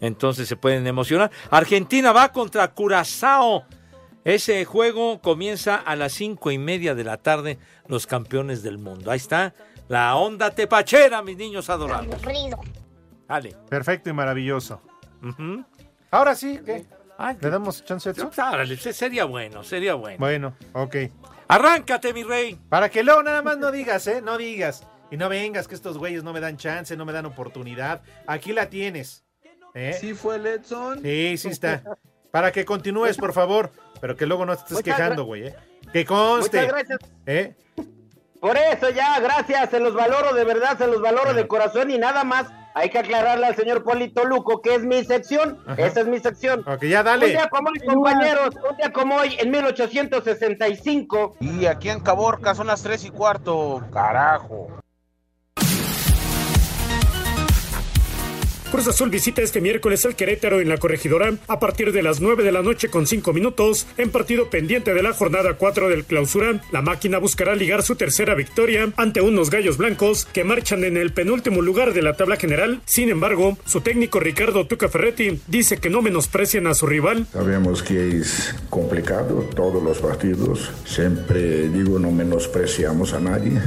[0.00, 1.30] Entonces se pueden emocionar.
[1.50, 3.64] Argentina va contra Curazao.
[4.24, 9.10] Ese juego comienza a las cinco y media de la tarde, los campeones del mundo.
[9.10, 9.54] Ahí está
[9.88, 12.06] la onda tepachera, mis niños adorados.
[13.26, 13.56] Dale.
[13.68, 14.80] Perfecto y maravilloso.
[16.10, 16.86] Ahora sí, ¿qué?
[17.40, 18.48] ¿Le damos chance a?
[18.50, 20.18] Árale, se- sería bueno, sería bueno.
[20.18, 20.96] Bueno, ok.
[21.48, 22.58] Arráncate, mi rey.
[22.68, 24.20] Para que luego nada más no digas, ¿eh?
[24.22, 24.86] No digas.
[25.10, 28.02] Y no vengas que estos güeyes no me dan chance, no me dan oportunidad.
[28.26, 29.24] Aquí la tienes.
[29.74, 29.96] ¿eh?
[29.98, 31.00] ¿Sí fue el Edson?
[31.02, 31.82] Sí, sí está.
[32.30, 33.72] Para que continúes, por favor.
[34.00, 35.56] Pero que luego no te estés Muchas quejando, güey, ¿eh?
[35.92, 36.60] Que conste.
[36.60, 36.98] Muchas gracias.
[37.26, 37.56] ¿eh?
[38.40, 41.98] Por eso ya, gracias, se los valoro de verdad, se los valoro de corazón y
[41.98, 42.46] nada más.
[42.74, 45.84] Hay que aclararle al señor Polito Luco que es mi sección, Ajá.
[45.84, 46.64] esa es mi sección.
[46.68, 47.26] Ok, ya dale.
[47.26, 51.36] Un día como hoy, compañeros, un día como hoy, en 1865.
[51.40, 53.82] Y aquí en Caborca son las 3 y cuarto.
[53.92, 54.68] Carajo.
[58.70, 62.44] Cruz Azul visita este miércoles al Querétaro en la corregidora a partir de las 9
[62.44, 63.86] de la noche con 5 minutos.
[63.96, 68.34] En partido pendiente de la jornada 4 del clausura, la máquina buscará ligar su tercera
[68.34, 72.82] victoria ante unos gallos blancos que marchan en el penúltimo lugar de la tabla general.
[72.84, 77.26] Sin embargo, su técnico Ricardo Tuca Ferretti dice que no menosprecian a su rival.
[77.32, 80.70] Sabemos que es complicado todos los partidos.
[80.84, 83.62] Siempre digo, no menospreciamos a nadie.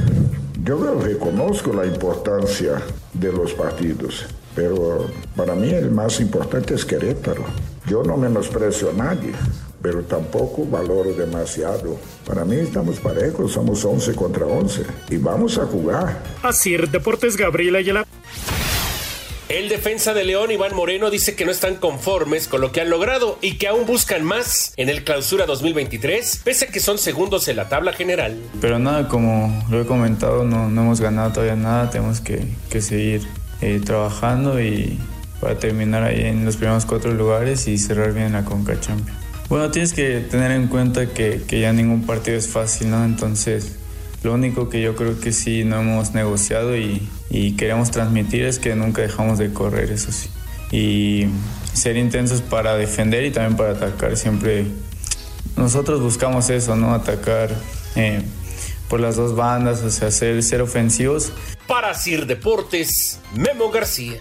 [0.64, 2.80] Yo reconozco la importancia
[3.14, 7.44] de los partidos, pero para mí el más importante es Querétaro.
[7.86, 9.32] Yo no menosprecio a nadie,
[9.80, 11.98] pero tampoco valoro demasiado.
[12.26, 16.22] Para mí estamos parejos, somos 11 contra 11 y vamos a jugar.
[16.42, 18.06] Así, Deportes Gabriela Ayala.
[19.48, 22.88] El defensa de León, Iván Moreno, dice que no están conformes con lo que han
[22.88, 27.46] logrado y que aún buscan más en el clausura 2023, pese a que son segundos
[27.48, 28.40] en la tabla general.
[28.62, 32.80] Pero nada, como lo he comentado, no, no hemos ganado todavía nada, tenemos que, que
[32.80, 33.28] seguir
[33.62, 34.98] eh, trabajando y
[35.40, 39.18] para terminar ahí en los primeros cuatro lugares y cerrar bien la Conca Champions.
[39.48, 43.04] Bueno, tienes que tener en cuenta que, que ya ningún partido es fácil, ¿no?
[43.04, 43.76] Entonces,
[44.22, 48.58] lo único que yo creo que sí no hemos negociado y, y queremos transmitir es
[48.58, 50.28] que nunca dejamos de correr, eso sí.
[50.70, 51.26] Y
[51.72, 54.16] ser intensos para defender y también para atacar.
[54.16, 54.66] Siempre
[55.56, 56.94] nosotros buscamos eso, ¿no?
[56.94, 57.50] Atacar
[57.96, 58.22] eh,
[58.88, 61.32] por las dos bandas, o sea, ser, ser ofensivos.
[61.72, 64.20] Para Sir Deportes, Memo García.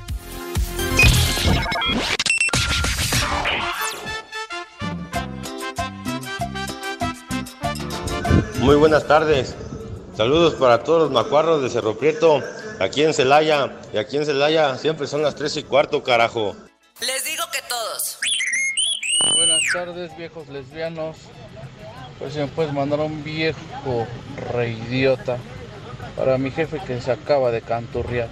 [8.59, 9.53] Muy buenas tardes.
[10.15, 12.41] Saludos para todos los macuarros de Cerro Prieto,
[12.79, 13.81] aquí en Celaya.
[13.93, 16.55] Y aquí en Celaya siempre son las 3 y cuarto, carajo.
[17.01, 18.17] Les digo que todos.
[19.35, 21.17] Buenas tardes, viejos lesbianos.
[22.17, 24.07] Pues si me puedes mandar un viejo
[24.53, 25.37] reidiota
[26.15, 28.29] para mi jefe que se acaba de canturrear.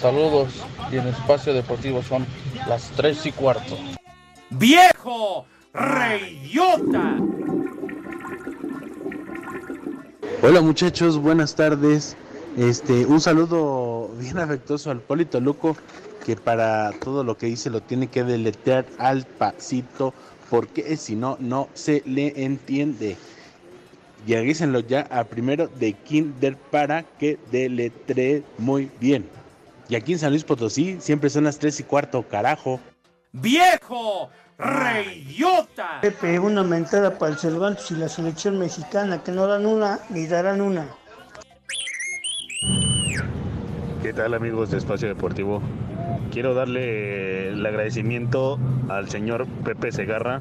[0.00, 0.52] Saludos
[0.92, 2.26] y en espacio deportivo son
[2.68, 3.78] las 3 y cuarto.
[4.50, 5.46] ¡Viejo!
[5.72, 7.16] ¡Reyota!
[10.42, 12.16] Hola muchachos, buenas tardes.
[12.56, 15.76] Este, un saludo bien afectuoso al Polito Luco,
[16.24, 20.14] que para todo lo que dice lo tiene que deletrear al pasito,
[20.50, 23.16] porque si no, no se le entiende.
[24.26, 29.28] Y avísenlo ya a primero de Kinder para que deletree muy bien.
[29.88, 32.80] Y aquí en San Luis Potosí siempre son las 3 y cuarto, carajo.
[33.32, 34.30] ¡Viejo!
[34.56, 36.00] ¡Reyota!
[36.00, 40.26] Pepe, una mentada para el Cervantes y la selección mexicana, que no dan una ni
[40.26, 40.86] darán una.
[44.02, 45.60] ¿Qué tal amigos de Espacio Deportivo?
[46.30, 48.58] Quiero darle el agradecimiento
[48.88, 50.40] al señor Pepe Segarra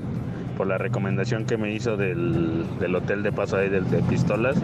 [0.53, 4.55] por la recomendación que me hizo del, del hotel de paso ahí del, de pistolas,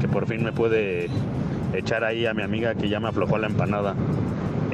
[0.00, 1.08] que por fin me puede
[1.72, 3.94] echar ahí a mi amiga que ya me aflojó la empanada.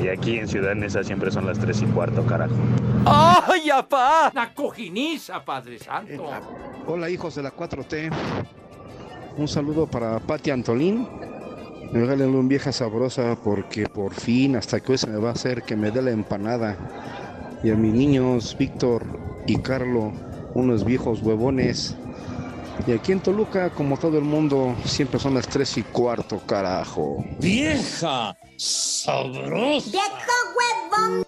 [0.03, 2.55] Y aquí en Ciudad Neza siempre son las 3 y cuarto, carajo.
[3.05, 4.33] ¡Ay, apá!
[4.35, 6.31] La cojiniza, Padre Santo.
[6.87, 8.11] Hola hijos de la 4T.
[9.37, 11.07] Un saludo para Pati Antolín.
[11.93, 15.63] Regálenle un vieja sabrosa porque por fin hasta que hoy se me va a hacer
[15.63, 16.77] que me dé la empanada.
[17.63, 19.05] Y a mis niños Víctor
[19.47, 20.13] y Carlo,
[20.55, 21.97] unos viejos huevones.
[22.87, 27.25] Y aquí en Toluca, como todo el mundo, siempre son las 3 y cuarto, carajo.
[27.39, 28.37] ¡Vieja!
[28.57, 29.91] ¡Sabrosa!
[29.91, 31.27] ¡Viejo huevón!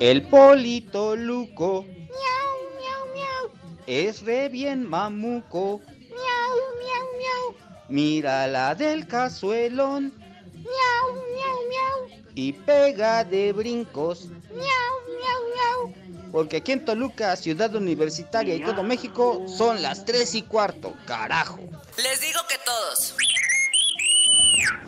[0.00, 3.50] El polito luco Miau, miau, miau.
[3.86, 5.80] es re bien mamuco.
[5.88, 7.54] Miau, miau, miau.
[7.88, 10.12] Mira la del cazuelón
[10.54, 12.20] Miau, miau, miau.
[12.34, 14.28] y pega de brincos.
[14.50, 15.94] Miau, miau, miau.
[16.36, 21.58] Porque aquí en Toluca, ciudad universitaria y todo México, son las 3 y cuarto, carajo.
[21.96, 23.14] Les digo que todos.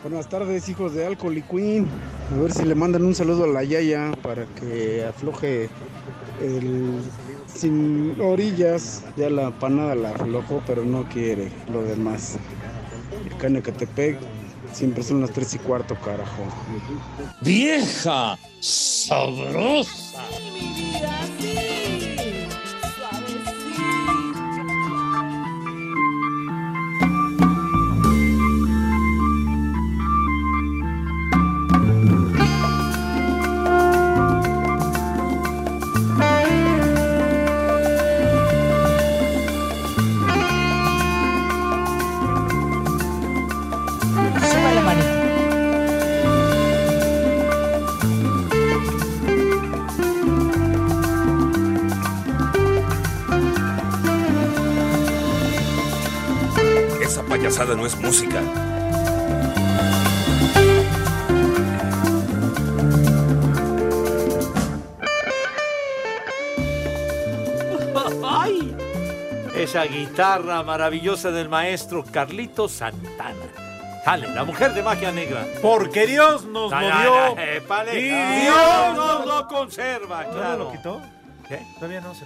[0.03, 1.87] Buenas tardes, hijos de Alcohol y Queen.
[2.31, 5.71] A ver si le mandan un saludo a la Yaya para que afloje
[6.39, 7.01] el
[7.51, 9.01] sin orillas.
[9.17, 12.37] Ya la panada la aflojó, pero no quiere lo demás.
[13.25, 14.19] El Canecatepec
[14.71, 16.43] siempre son las 3 y cuarto, carajo.
[17.41, 18.37] ¡Vieja!
[18.59, 20.09] ¡Sabrosa!
[57.49, 58.43] Payasada no es música.
[68.23, 68.75] ¡Ay!
[69.55, 73.33] Esa guitarra maravillosa del maestro Carlito Santana.
[74.05, 75.43] Sale, la mujer de magia negra.
[75.63, 77.35] Porque Dios nos lo dio.
[77.95, 78.09] Y
[78.41, 80.57] Dios nos lo conserva, ¿No claro.
[80.65, 81.01] lo quitó?
[81.47, 81.65] ¿Qué?
[81.79, 82.25] ¿Todavía no se?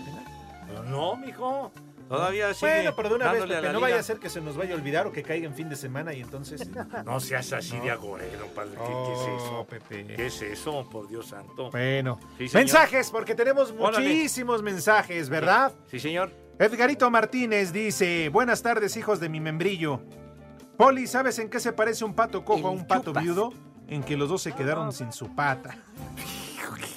[0.67, 1.71] Pero no, mijo.
[2.13, 4.55] Todavía sigue Bueno, pero de una vez, Pepe, no vaya a ser que se nos
[4.55, 6.69] vaya a olvidar o que caiga en fin de semana y entonces...
[7.05, 8.73] No seas así de agorero, padre.
[8.73, 9.59] ¿Qué, qué es eso?
[9.59, 10.05] Oh, Pepe.
[10.15, 11.71] ¿Qué es eso, por Dios santo?
[11.71, 14.07] Bueno, Sí, mensajes, porque tenemos Órale.
[14.07, 15.71] muchísimos mensajes, ¿verdad?
[15.89, 16.31] Sí, señor.
[16.59, 20.01] Edgarito Martínez dice, buenas tardes hijos de mi membrillo.
[20.77, 23.51] Poli, ¿sabes en qué se parece un pato cojo a un pato viudo?
[23.87, 25.77] en que los dos se quedaron sin su pata.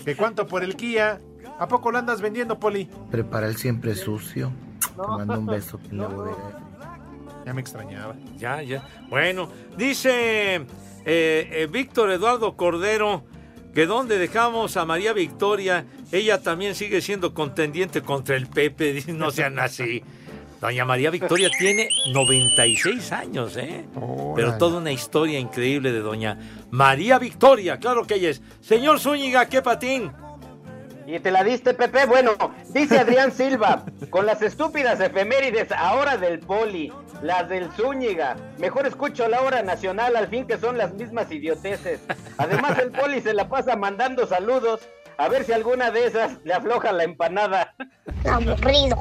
[0.05, 1.21] ¿De cuánto por el Kia?
[1.59, 2.89] ¿A poco lo andas vendiendo, Poli?
[3.11, 4.53] Prepara el siempre sucio.
[4.97, 6.67] Te mando un beso en la bodega.
[7.45, 8.17] Ya me extrañaba.
[8.37, 8.89] Ya, ya.
[9.09, 10.65] Bueno, dice eh,
[11.05, 13.25] eh, Víctor Eduardo Cordero
[13.73, 19.05] que donde dejamos a María Victoria, ella también sigue siendo contendiente contra el Pepe.
[19.13, 20.03] No sean así.
[20.61, 23.85] Doña María Victoria tiene 96 años, ¿eh?
[24.35, 26.39] Pero toda una historia increíble de doña
[26.71, 28.43] María Victoria, claro que ella es.
[28.61, 30.11] Señor Zúñiga, ¿qué patín?
[31.07, 32.05] ¿Y te la diste, Pepe?
[32.05, 32.33] Bueno,
[32.71, 36.93] dice Adrián Silva, con las estúpidas efemérides ahora del poli,
[37.23, 42.01] las del Zúñiga, mejor escucho la hora nacional, al fin que son las mismas idioteces.
[42.39, 44.81] Además, el poli se la pasa mandando saludos,
[45.17, 47.75] a ver si alguna de esas le afloja la empanada.
[48.29, 48.99] Aburrido.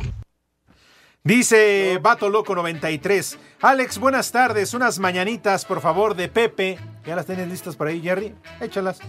[1.24, 3.40] Dice Vato Loco 93.
[3.62, 4.76] Alex, buenas tardes.
[4.76, 6.78] Unas mañanitas, por favor, de Pepe.
[7.06, 8.34] ¿Ya las tienes listas por ahí, Jerry?
[8.60, 9.00] Échalas.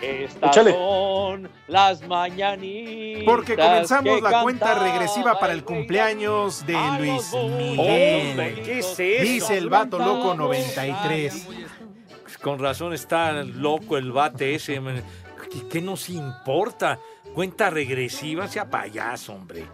[0.00, 0.72] Estas Échale.
[0.72, 3.24] son las mañanitas.
[3.24, 8.30] Porque comenzamos que la cuenta regresiva para el cumpleaños de Luis Miguel.
[8.30, 9.22] Hombre, ¿qué es eso?
[9.22, 11.48] Dice el Vato Loco 93.
[12.22, 14.78] Pues con razón está loco el bate ese.
[14.80, 15.02] man.
[15.50, 16.98] ¿Qué, qué nos importa?
[17.34, 19.66] Cuenta regresiva, sea payaso, hombre.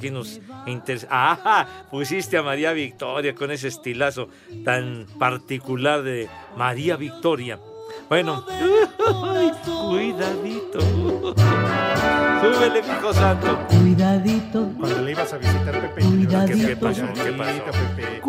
[0.00, 1.06] ¿Qué nos interesa?
[1.10, 1.84] ¡Ah!
[1.90, 4.28] Pusiste a María Victoria con ese estilazo
[4.64, 7.58] tan particular de María Victoria.
[8.08, 10.80] Bueno, Ay, cuidadito.
[12.40, 13.58] Súbele, mijo santo.
[13.68, 14.72] Cuidadito.
[14.78, 16.02] Cuando le ibas a visitar Pepe.
[16.02, 16.66] Cuidadito.
[16.66, 17.02] ¿Qué pasó?
[17.12, 17.64] ¿Qué pasó?
[17.96, 18.20] Pepe.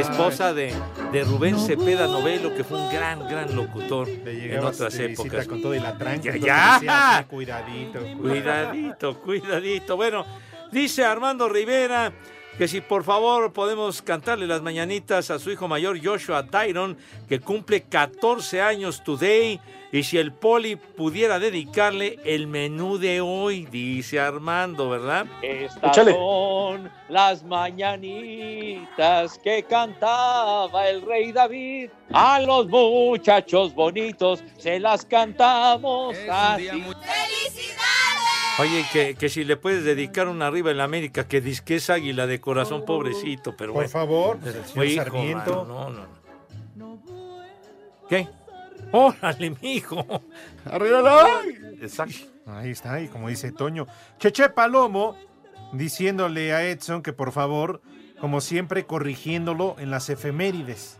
[0.00, 0.72] Esposa de,
[1.12, 5.46] de Rubén Cepeda Novelo, que fue un gran, gran locutor en otras épocas.
[5.46, 8.00] con todo y la tranca, Ya, "Sí, cuidadito.
[8.18, 9.96] Cuidadito, cuidadito.
[9.96, 10.24] Bueno,
[10.72, 12.12] dice Armando Rivera
[12.58, 16.96] que si por favor podemos cantarle las mañanitas a su hijo mayor Joshua Tyron,
[17.28, 19.60] que cumple 14 años today,
[19.92, 25.26] y si el poli pudiera dedicarle el menú de hoy, dice Armando, ¿verdad?
[25.42, 31.90] Estas son las mañanitas que cantaba el rey David.
[32.12, 36.68] A los muchachos bonitos se las cantamos así.
[38.60, 41.88] Oye, que, que si le puedes dedicar una arriba en la América, que disque es
[41.88, 43.88] águila de corazón, pobrecito, pero Por bueno.
[43.88, 45.64] favor, el señor Hijo, Sarmiento.
[45.66, 47.00] no, no.
[48.08, 48.28] ¿Qué?
[48.92, 50.04] Órale, mijo.
[50.64, 51.42] Arriba
[51.80, 52.16] Exacto.
[52.46, 53.86] Ahí está, y como dice Toño.
[54.18, 55.16] Cheche Palomo
[55.72, 57.80] diciéndole a Edson que por favor,
[58.20, 60.98] como siempre, corrigiéndolo en las efemérides.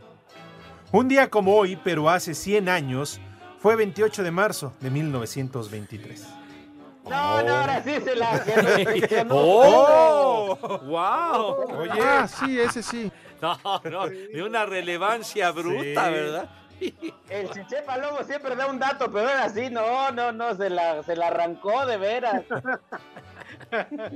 [0.93, 3.21] Un día como hoy, pero hace 100 años,
[3.59, 6.40] fue 28 de marzo de 1923.
[7.05, 8.45] No, no, ahora sí se la...
[9.31, 10.57] ¡Oh!
[10.83, 11.79] ¡Wow!
[11.81, 13.11] Oye, Ah, sí, ese sí.
[13.41, 13.59] No,
[13.91, 16.11] no, de una relevancia bruta, Sí.
[16.13, 16.51] ¿verdad?
[17.31, 21.03] El Chiche Palomo siempre da un dato, pero ahora sí, no, no, no, se la,
[21.03, 22.43] se la arrancó de veras.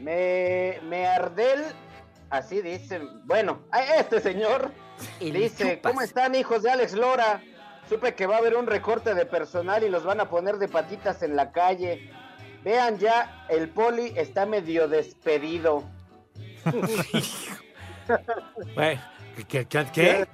[0.00, 1.64] me, me Ardel,
[2.30, 4.72] así dice, bueno, a este señor
[5.20, 7.40] dice, ¿cómo están hijos de Alex Lora?
[7.88, 10.68] Supe que va a haber un recorte de personal y los van a poner de
[10.68, 12.10] patitas en la calle.
[12.64, 15.84] Vean ya, el poli está medio despedido.
[18.74, 19.00] Bueno,
[19.48, 19.64] ¿qué?
[19.64, 20.26] qué, qué?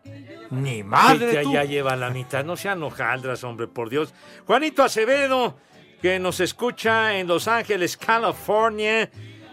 [0.50, 2.44] Ni madre, ya, ya lleva la mitad.
[2.44, 4.14] No sean hojaldras, hombre, por Dios.
[4.46, 5.58] Juanito Acevedo,
[6.00, 9.10] que nos escucha en Los Ángeles, California,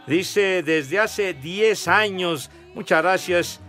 [0.07, 2.49] dice desde hace 10 años.
[2.73, 3.59] Muchas gracias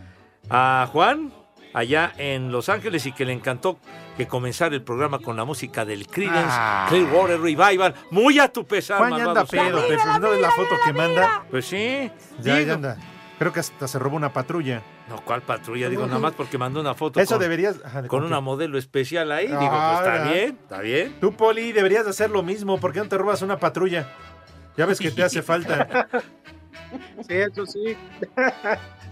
[0.48, 1.32] a Juan,
[1.78, 3.78] allá en Los Ángeles, y que le encantó
[4.16, 6.86] que comenzara el programa con la música del Creedence Ah.
[6.88, 7.94] Clearwater Revival.
[8.10, 9.80] Muy a tu pesar, Juan ya anda pedo.
[10.20, 11.44] ¿No ves la foto que manda?
[11.50, 12.10] Pues sí.
[12.40, 12.66] Ya, digo.
[12.68, 12.96] ya anda.
[13.38, 14.82] Creo que hasta se robó una patrulla.
[15.08, 15.88] No, ¿cuál patrulla?
[15.88, 17.76] Digo, nada más porque mandó una foto Eso con, deberías...
[17.84, 19.46] ajá, ¿de con una modelo especial ahí.
[19.46, 20.32] Digo, Ah, pues está ¿verdad?
[20.34, 21.16] bien, está bien.
[21.20, 22.78] Tú, Poli, deberías de hacer lo mismo.
[22.80, 24.08] ¿Por qué no te robas una patrulla?
[24.76, 26.08] Ya ves que te hace falta.
[27.28, 27.94] Sí, eso sí.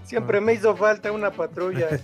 [0.07, 1.89] Siempre me hizo falta una patrulla.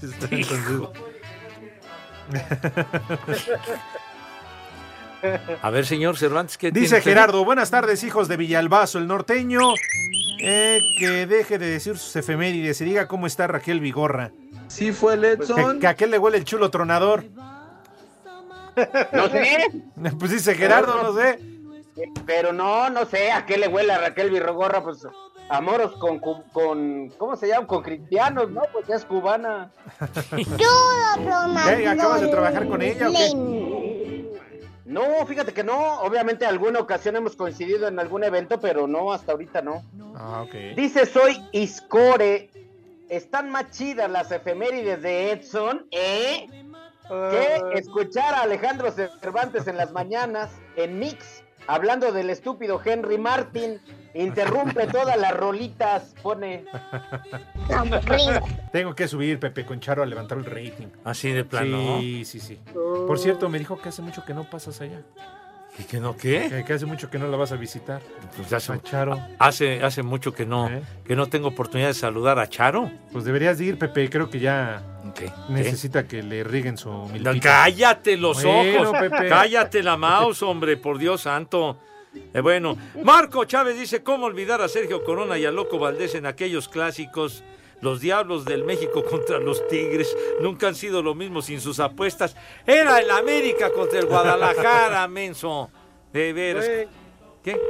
[5.63, 7.11] A ver, señor Cervantes, ¿qué Dice tiene usted?
[7.11, 9.61] Gerardo, buenas tardes, hijos de Villalbazo, el norteño.
[10.41, 14.33] Eh, que deje de decir sus efemérides y diga cómo está Raquel Vigorra.
[14.67, 15.75] Sí fue el Edson.
[15.75, 17.25] Que, que a qué le huele el chulo tronador.
[19.13, 19.59] No sé.
[20.19, 21.39] Pues dice Gerardo, no sé.
[22.27, 24.83] Pero no, no sé, ¿a qué le huele a Raquel Virrogorra?
[24.83, 25.07] Pues
[25.53, 27.67] a moros con, cu- con, ¿cómo se llama?
[27.67, 28.63] Con cristianos, ¿no?
[28.73, 29.71] Pues ya es cubana.
[30.57, 31.87] ¿Qué?
[31.89, 34.33] ¿Acabas de trabajar con ella o qué?
[34.87, 36.01] No, fíjate que no.
[36.01, 39.83] Obviamente alguna ocasión hemos coincidido en algún evento, pero no, hasta ahorita no.
[40.17, 40.55] Ah, ok.
[40.77, 42.49] Dice, soy Iscore.
[43.11, 46.47] están más chidas las efemérides de Edson, ¿eh?
[47.11, 47.29] Ah.
[47.31, 53.81] Que escuchar a Alejandro Cervantes en las mañanas, en Mix, hablando del estúpido Henry Martin,
[54.15, 56.65] interrumpe todas las rolitas, pone...
[58.73, 60.87] Tengo que subir, Pepe Concharo, a levantar el rating.
[61.05, 61.99] Así de plano.
[62.01, 62.59] Sí, sí, sí.
[62.73, 65.01] Por cierto, me dijo que hace mucho que no pasas allá.
[65.79, 66.49] ¿Y que no qué?
[66.51, 68.03] Que, que hace mucho que no la vas a visitar.
[68.37, 69.19] Pues hace, A Charo.
[69.39, 70.83] hace, hace mucho que no, ¿Eh?
[71.07, 72.91] que no tengo oportunidad de saludar a Charo.
[73.11, 74.11] Pues deberías de ir, Pepe.
[74.11, 74.83] Creo que ya
[75.15, 75.33] ¿Qué?
[75.49, 77.41] necesita que le rieguen su No, milpita.
[77.41, 78.99] cállate los Bueno, ojos.
[79.01, 79.29] Pepe.
[79.31, 81.79] Cállate la mouse, hombre, por Dios santo.
[82.15, 86.27] Eh, bueno, Marco Chávez dice, ¿cómo olvidar a Sergio Corona y a Loco Valdés en
[86.27, 87.45] aquellos clásicos?
[87.81, 92.37] Los Diablos del México contra los Tigres nunca han sido lo mismo sin sus apuestas.
[92.67, 95.71] Era el América contra el Guadalajara, menso.
[96.13, 96.69] De veras.
[97.43, 97.61] ¿Qué?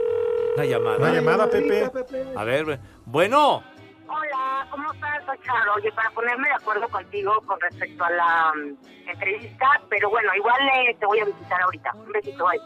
[0.56, 0.96] Una llamada.
[0.98, 1.90] Una llamada, Pepe.
[2.36, 3.62] A ver, bueno.
[4.08, 5.74] Hola, ¿cómo estás, Charo?
[5.76, 10.60] Oye, para ponerme de acuerdo contigo con respecto a la mm, entrevista, pero bueno, igual
[10.86, 11.94] eh, te voy a visitar ahorita.
[11.94, 12.60] Un besito, bye.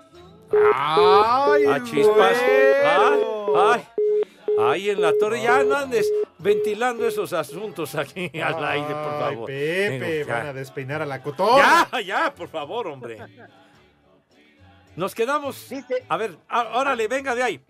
[0.53, 2.37] ¡Ay, Ah, chispas.
[2.85, 3.17] Ah,
[3.75, 3.85] ay,
[4.59, 5.43] ay, en la torre.
[5.43, 9.47] Ya no andes ventilando esos asuntos aquí al aire, por Ay, favor.
[9.47, 11.89] Pepe, van a despeinar a la cotona.
[11.93, 13.19] Ya, ya, por favor, hombre.
[14.95, 15.67] Nos quedamos.
[16.09, 17.65] A ver, á- órale, venga de ahí.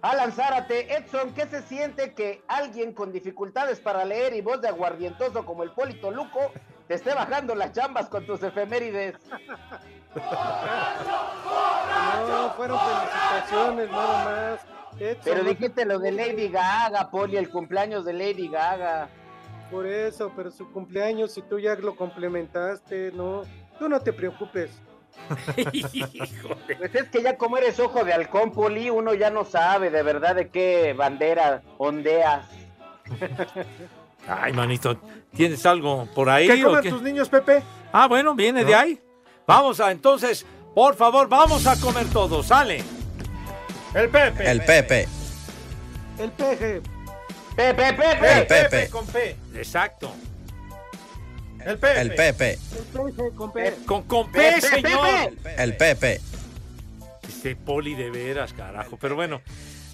[0.00, 4.68] Alan Zárate, Edson, ¿qué se siente que alguien con dificultades para leer y voz de
[4.68, 6.52] aguardientoso como el Polito Luco
[6.88, 9.14] te esté bajando las chambas con tus efemérides?
[12.28, 14.60] No, fueron felicitaciones, nada más.
[15.22, 19.08] Pero dijiste lo de Lady Gaga, Poli, el cumpleaños de Lady Gaga.
[19.70, 23.42] Por eso, pero su cumpleaños, si tú ya lo complementaste, no.
[23.78, 24.70] Tú no te preocupes.
[25.54, 30.02] Pues es que ya como eres ojo de halcón, Poli, uno ya no sabe de
[30.02, 32.48] verdad de qué bandera ondeas.
[34.26, 34.98] Ay, manito,
[35.38, 36.48] ¿tienes algo por ahí?
[36.48, 36.90] ¿Qué o comen qué?
[36.90, 37.62] tus niños, Pepe?
[37.92, 39.00] Ah, bueno, viene de ahí.
[39.46, 42.46] Vamos a, entonces, por favor, vamos a comer todos.
[42.46, 42.82] Sale.
[43.94, 44.50] El Pepe.
[44.50, 45.08] El Pepe.
[46.18, 46.82] El peje.
[47.54, 48.38] Pepe, Pepe.
[48.40, 48.90] El Pepe.
[48.90, 49.36] Con P.
[49.54, 50.12] Exacto.
[51.64, 52.00] El Pepe.
[52.00, 52.52] El Pepe.
[52.52, 53.74] El peje con P.
[53.86, 55.34] Con, con P, Pepe, señor.
[55.36, 55.62] Pepe.
[55.62, 56.20] El Pepe.
[57.28, 58.96] Este poli de veras, carajo.
[59.00, 59.40] Pero bueno.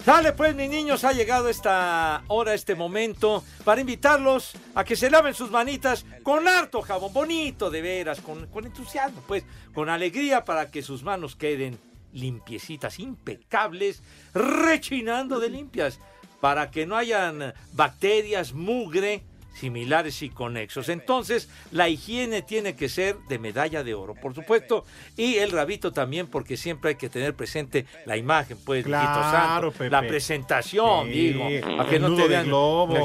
[0.05, 5.09] Sale pues, mis niños, ha llegado esta hora, este momento, para invitarlos a que se
[5.09, 10.45] laven sus manitas con harto jabón, bonito de veras, con, con entusiasmo, pues, con alegría
[10.45, 11.79] para que sus manos queden
[12.13, 14.03] limpiecitas, impecables,
[14.35, 15.99] rechinando de limpias,
[16.39, 19.23] para que no hayan bacterias, mugre,
[19.55, 20.89] similares y conexos.
[20.89, 24.85] Entonces, la higiene tiene que ser de medalla de oro, por supuesto,
[25.15, 29.89] y el rabito también, porque siempre hay que tener presente la imagen, pues, Claro, santo,
[29.89, 31.45] la presentación, Sí, digo,
[31.79, 32.45] a que no te vean,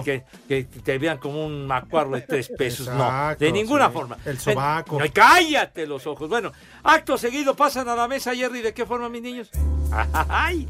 [0.05, 3.93] que, que te vean como un macuarro de tres pesos, no, de ninguna sí.
[3.93, 4.19] forma.
[4.25, 4.99] El sobaco.
[5.13, 6.29] Cállate los ojos.
[6.29, 9.51] Bueno, acto seguido pasan a la mesa, Jerry, ¿de qué forma, mis niños?
[10.29, 10.69] ¡Ay!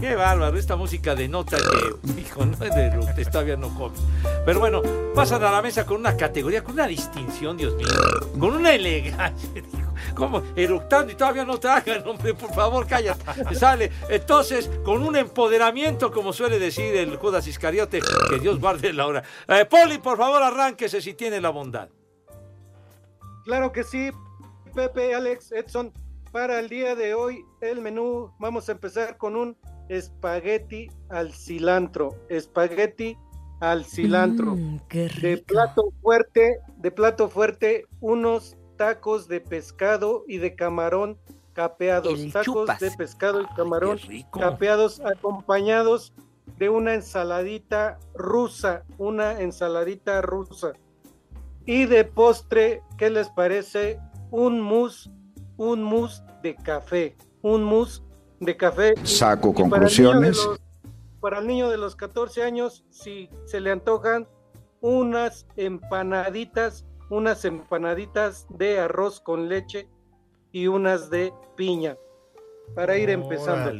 [0.00, 4.00] Qué bárbaro, esta música denota que, hijo, no es de lo todavía no comes.
[4.46, 4.80] Pero bueno,
[5.12, 7.88] pasan a la mesa con una categoría, con una distinción, Dios mío,
[8.38, 9.62] con una elegancia,
[10.14, 13.90] como eructando y todavía no tragan, hombre, por favor, cállate, sale.
[14.08, 19.24] Entonces, con un empoderamiento, como suele decir el Judas Iscariote, que Dios guarde la hora.
[19.48, 21.88] Eh, Poli, por favor, arránquese si tiene la bondad.
[23.44, 24.10] Claro que sí,
[24.74, 25.92] Pepe, Alex, Edson.
[26.30, 29.56] Para el día de hoy, el menú, vamos a empezar con un
[29.88, 32.16] espagueti al cilantro.
[32.28, 33.16] Espagueti
[33.60, 34.54] al cilantro.
[34.54, 41.18] Mm, de plato fuerte, de plato fuerte, unos tacos de pescado y de camarón
[41.52, 42.20] capeados.
[42.20, 42.80] El tacos chupas.
[42.80, 43.98] de pescado y camarón
[44.32, 46.12] capeados acompañados
[46.58, 50.72] de una ensaladita rusa, una ensaladita rusa.
[51.66, 54.00] Y de postre, ¿qué les parece?
[54.30, 55.10] Un mousse,
[55.56, 58.02] un mousse de café, un mousse
[58.40, 58.94] de café.
[59.02, 60.36] Y- Saco y para el niño de conclusiones.
[60.36, 60.60] los-
[61.20, 64.28] Para el niño de los 14 años, si se le antojan
[64.80, 69.88] unas empanaditas, unas empanaditas de arroz con leche
[70.52, 71.96] y unas de piña,
[72.74, 73.72] para ir empezando.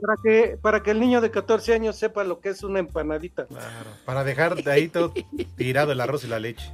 [0.00, 3.46] Para que, para que el niño de 14 años sepa lo que es una empanadita.
[3.46, 3.90] Claro.
[4.04, 5.14] Para dejar de ahí todo
[5.56, 6.70] tirado el arroz y la leche.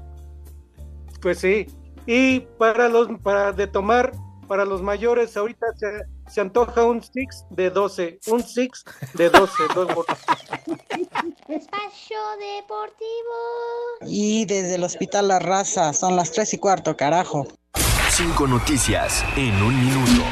[1.22, 1.66] Pues sí.
[2.06, 4.10] Y para los para de tomar,
[4.50, 5.86] para los mayores, ahorita se,
[6.28, 8.18] se antoja un six de 12.
[8.26, 8.84] Un six
[9.14, 9.62] de 12.
[9.76, 9.88] dos.
[11.48, 12.18] Espacio
[12.58, 13.36] Deportivo.
[14.08, 17.46] Y desde el Hospital La Raza, son las 3 y cuarto, carajo.
[18.10, 20.24] Cinco noticias en un minuto.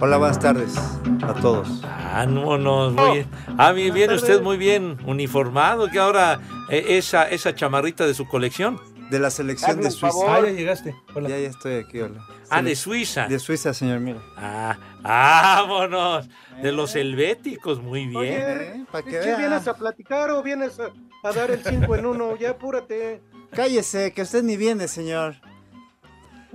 [0.00, 0.74] Hola, buenas tardes
[1.22, 1.82] a todos.
[1.82, 3.26] Vámonos, muy bien.
[3.58, 6.40] Ah, bien, viene usted muy bien uniformado, que ahora
[6.70, 8.80] eh, esa, esa chamarrita de su colección.
[9.10, 10.12] De la selección Hazme de un Suiza.
[10.12, 10.30] favor.
[10.30, 10.94] Ah, ya llegaste.
[11.16, 12.24] Ya, ya estoy aquí, hola.
[12.48, 13.26] Ah, de Suiza.
[13.26, 14.20] De Suiza, señor, mira.
[14.36, 16.28] Ah, vámonos.
[16.62, 18.16] De los helvéticos, muy bien.
[18.16, 19.36] Oye, para que ¿qué vea.
[19.36, 20.90] vienes a platicar o vienes a,
[21.28, 22.36] a dar el 5 en 1?
[22.36, 23.20] Ya apúrate.
[23.50, 25.34] Cállese, que usted ni viene, señor.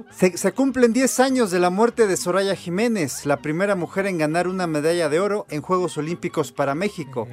[0.10, 4.18] Se, se cumplen 10 años de la muerte de Soraya Jiménez, la primera mujer en
[4.18, 7.28] ganar una medalla de oro en Juegos Olímpicos para México.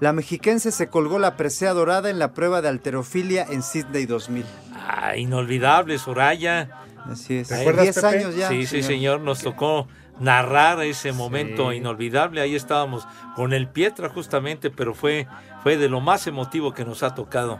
[0.00, 4.44] La mexiquense se colgó la presea dorada en la prueba de alterofilia en Sydney 2000.
[4.74, 6.68] Ah, inolvidable, Soraya.
[7.10, 7.50] Así es.
[7.52, 8.48] Ay, 10 años ya.
[8.48, 9.20] Sí, sí, señor.
[9.20, 9.88] Nos tocó
[10.20, 12.42] narrar ese momento inolvidable.
[12.42, 15.26] Ahí estábamos con el Pietra justamente, pero fue,
[15.62, 17.58] fue de lo más emotivo que nos ha tocado.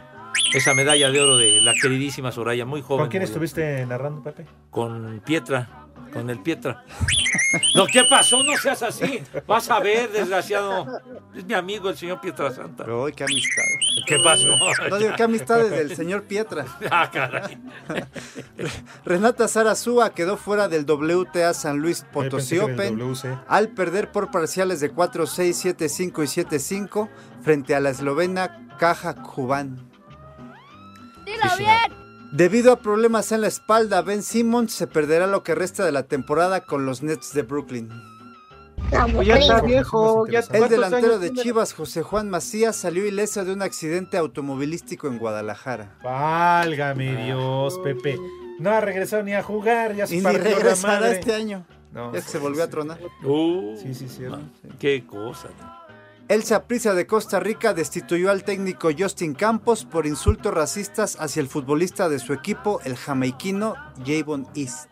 [0.53, 3.05] Esa medalla de oro de la queridísima Soraya, muy joven.
[3.05, 3.33] ¿Con quién murió.
[3.33, 4.45] estuviste narrando, Pepe?
[4.69, 6.83] Con Pietra, con el Pietra.
[7.75, 8.43] No, ¿qué pasó?
[8.43, 9.21] No seas así.
[9.45, 11.01] Vas a ver, desgraciado.
[11.35, 12.83] Es mi amigo el señor Pietra Santa.
[12.83, 13.63] Pero hoy qué amistad.
[14.05, 14.57] ¿Qué pasó?
[14.89, 16.65] No digo qué amistades del señor Pietra.
[16.89, 17.57] Ah, caray.
[19.05, 24.31] Renata Sarazúa quedó fuera del WTA San Luis Potosí era el Open al perder por
[24.31, 27.09] parciales de 4-6, 7-5 y 7-5
[27.41, 29.86] frente a la eslovena Caja Kuban.
[31.41, 32.07] Dilo bien.
[32.31, 36.03] Debido a problemas en la espalda, Ben Simmons se perderá lo que resta de la
[36.03, 37.89] temporada con los Nets de Brooklyn.
[39.13, 40.27] Pues ya está viejo.
[40.27, 41.33] Ya, El ¿cuántos delantero de?
[41.33, 45.95] Chivas, José Juan Macías, salió ileso de un accidente automovilístico en Guadalajara.
[46.03, 48.17] Válgame Dios, Pepe.
[48.59, 51.19] No ha regresado ni a jugar, ya se Y ni regresará madre.
[51.19, 51.65] este año.
[51.91, 52.13] No.
[52.13, 52.99] Ya que se volvió a tronar.
[53.23, 54.23] Uh, sí, sí, sí.
[54.79, 55.49] Qué cosa.
[56.27, 61.47] El Saprissa de Costa Rica destituyó al técnico Justin Campos por insultos racistas hacia el
[61.47, 63.75] futbolista de su equipo, el jamaiquino
[64.05, 64.89] Javon East.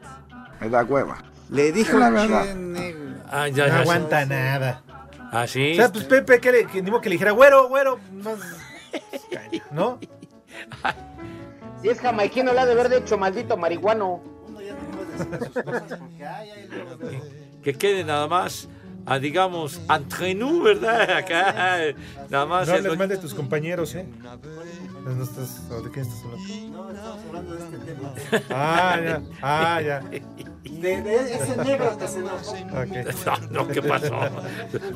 [0.61, 1.17] Me da hueva.
[1.49, 2.55] Le dijo la "Che, verdad".
[2.55, 3.15] negro".
[3.29, 3.79] Ah, ya, no ya.
[3.81, 4.81] aguanta nada.
[5.31, 5.73] Ah, sí.
[5.73, 7.99] O sea, pues Pepe, que le, que, que le dijera, güero, güero.
[8.13, 8.31] No,
[9.71, 9.99] ¿no?
[11.81, 14.23] Si es jamaiquino, le ha de haber hecho maldito marihuano.
[17.61, 18.67] Que quede nada más,
[19.05, 21.09] a, digamos, entre nous, ¿verdad?
[21.17, 21.95] Acá,
[22.29, 22.67] nada más.
[22.67, 24.05] No es les mandes tus compañeros, ¿eh?
[25.03, 26.71] No estás, ¿o ¿De qué estás hablando?
[26.71, 28.13] No, estamos hablando de este tema.
[28.49, 29.21] Ah, ya.
[29.41, 29.99] Ah, ya.
[29.99, 32.51] De, de ese negro que se enojó.
[32.51, 33.25] Ok.
[33.51, 34.19] No, no, ¿qué pasó?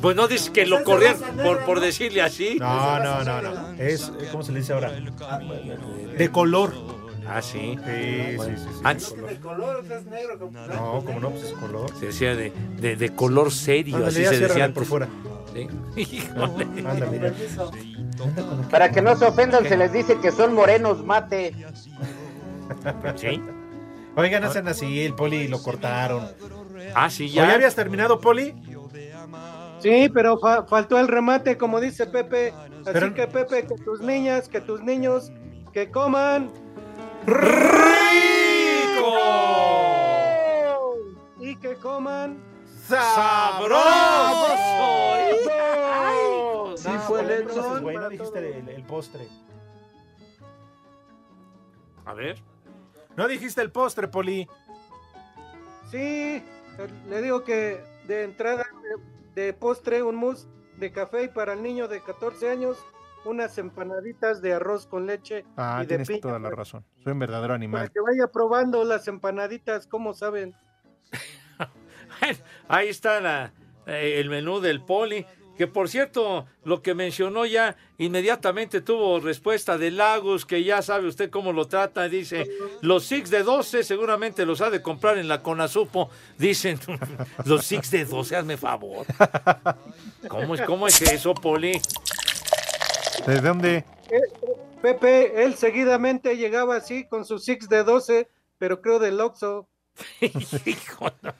[0.00, 2.56] Pues no dices que lo corrían por, por decirle así.
[2.58, 3.72] No, no, no, no.
[3.78, 4.92] Es, ¿cómo se le dice ahora?
[4.92, 6.99] De color.
[7.32, 7.76] Ah, sí.
[7.84, 8.56] Sí, sí, sí.
[8.56, 10.38] sí, Antes De color, es negro.
[10.38, 11.88] como- No, como no, pues es color.
[11.98, 15.08] se decía de, de, de color serio, Ándale, así se decía por fuera.
[15.54, 15.68] Sí.
[15.96, 16.64] Híjole.
[16.88, 17.32] Anda, mira.
[18.70, 21.54] Para que no se ofendan, se les dice que son morenos, mate.
[23.16, 23.42] Sí.
[24.16, 26.28] Oigan, hacen así, el poli lo cortaron.
[26.94, 27.54] Ah, sí, ¿O ya ya.
[27.54, 28.54] habías terminado, poli?
[29.80, 32.52] Sí, pero fa- faltó el remate, como dice Pepe.
[32.52, 35.32] Así Pero- que Pepe, que tus niñas, que tus niños,
[35.72, 36.50] que coman.
[41.38, 42.38] Y que coman.
[42.88, 43.80] ¡Sabroso!
[46.76, 47.82] Sí, No, fue ¿cómo el conoces, Edson.
[47.82, 47.96] güey?
[47.96, 49.28] No dijiste el, el postre.
[52.04, 52.42] A ver.
[53.16, 54.48] No dijiste el postre, poli.
[55.90, 56.42] Sí,
[57.08, 58.64] le digo que de entrada
[59.34, 60.46] de, de postre, un mousse
[60.76, 62.78] de café y para el niño de 14 años,
[63.24, 66.20] unas empanaditas de arroz con leche Ah, y de tienes piña.
[66.20, 66.84] toda la razón.
[67.02, 67.90] Soy un verdadero Para animal.
[67.92, 70.54] que vaya probando las empanaditas, ¿cómo saben?
[72.68, 73.52] Ahí está la,
[73.86, 75.26] eh, el menú del poli.
[75.56, 81.06] Que por cierto, lo que mencionó ya inmediatamente tuvo respuesta de Lagos, que ya sabe
[81.06, 82.08] usted cómo lo trata.
[82.08, 82.48] Dice:
[82.80, 86.08] Los Six de 12 seguramente los ha de comprar en la Conasupo.
[86.38, 86.78] Dicen:
[87.44, 89.04] Los Six de 12, hazme favor.
[90.28, 91.78] ¿Cómo es, cómo es eso, Poli?
[93.26, 93.84] ¿De dónde?
[94.82, 99.68] Pepe, él seguidamente llegaba así con su six de 12, pero creo del Oxxo.
[100.66, 101.34] Hijo, no.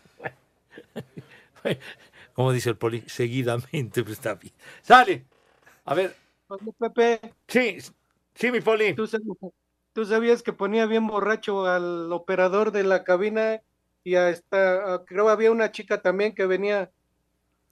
[2.34, 3.02] ¿Cómo dice el Poli?
[3.06, 4.52] Seguidamente, pues está bien.
[4.82, 5.24] ¡Sale!
[5.84, 6.14] A ver,
[6.48, 7.78] Oye, Pepe, sí,
[8.34, 8.94] sí, mi Poli.
[8.94, 9.52] ¿tú, sab-
[9.92, 13.62] tú sabías que ponía bien borracho al operador de la cabina
[14.04, 16.90] y a esta, a- creo había una chica también que venía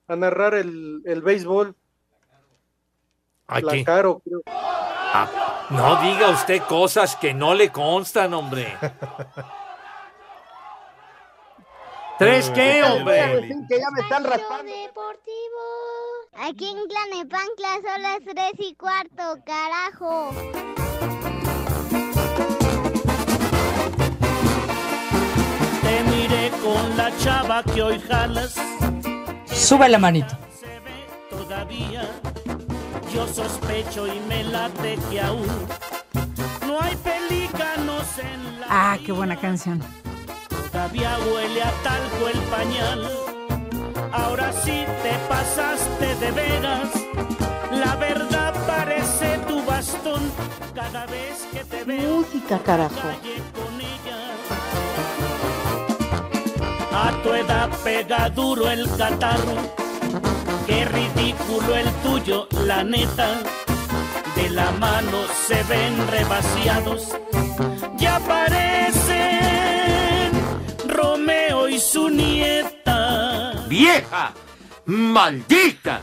[0.06, 1.74] a narrar el, el béisbol,
[3.84, 4.42] Caro, creo.
[4.46, 5.26] Ah,
[5.70, 8.76] no diga usted cosas que no le constan, hombre.
[12.18, 13.48] ¿Tres qué, hombre?
[13.68, 14.64] Que ya me están raspando.
[14.70, 15.62] Deportivo.
[16.40, 20.30] Aquí en Tlanepancla son las 3 y cuarto, carajo.
[25.82, 28.54] Te miré con la chava que hoy jalas
[29.46, 30.36] Sube la manito.
[31.30, 32.08] todavía.
[33.12, 35.46] Yo sospecho y me late que aún
[36.66, 38.66] no hay pelícanos en la.
[38.68, 39.82] Ah, qué buena canción.
[40.70, 43.10] Todavía huele a talco el pañal.
[44.12, 46.90] Ahora sí te pasaste de veras.
[47.72, 50.30] La verdad parece tu bastón
[50.74, 52.18] cada vez que te veo.
[52.18, 52.94] Música, carajo.
[52.94, 54.18] con ella.
[56.92, 59.87] A tu edad pega duro el catarro.
[60.98, 63.38] Ridículo el tuyo, la neta.
[64.34, 67.16] De la mano se ven revaciados.
[67.96, 69.22] Ya parecen
[70.88, 73.64] Romeo y su nieta.
[73.68, 74.32] ¡Vieja!
[74.86, 76.00] ¡Maldita!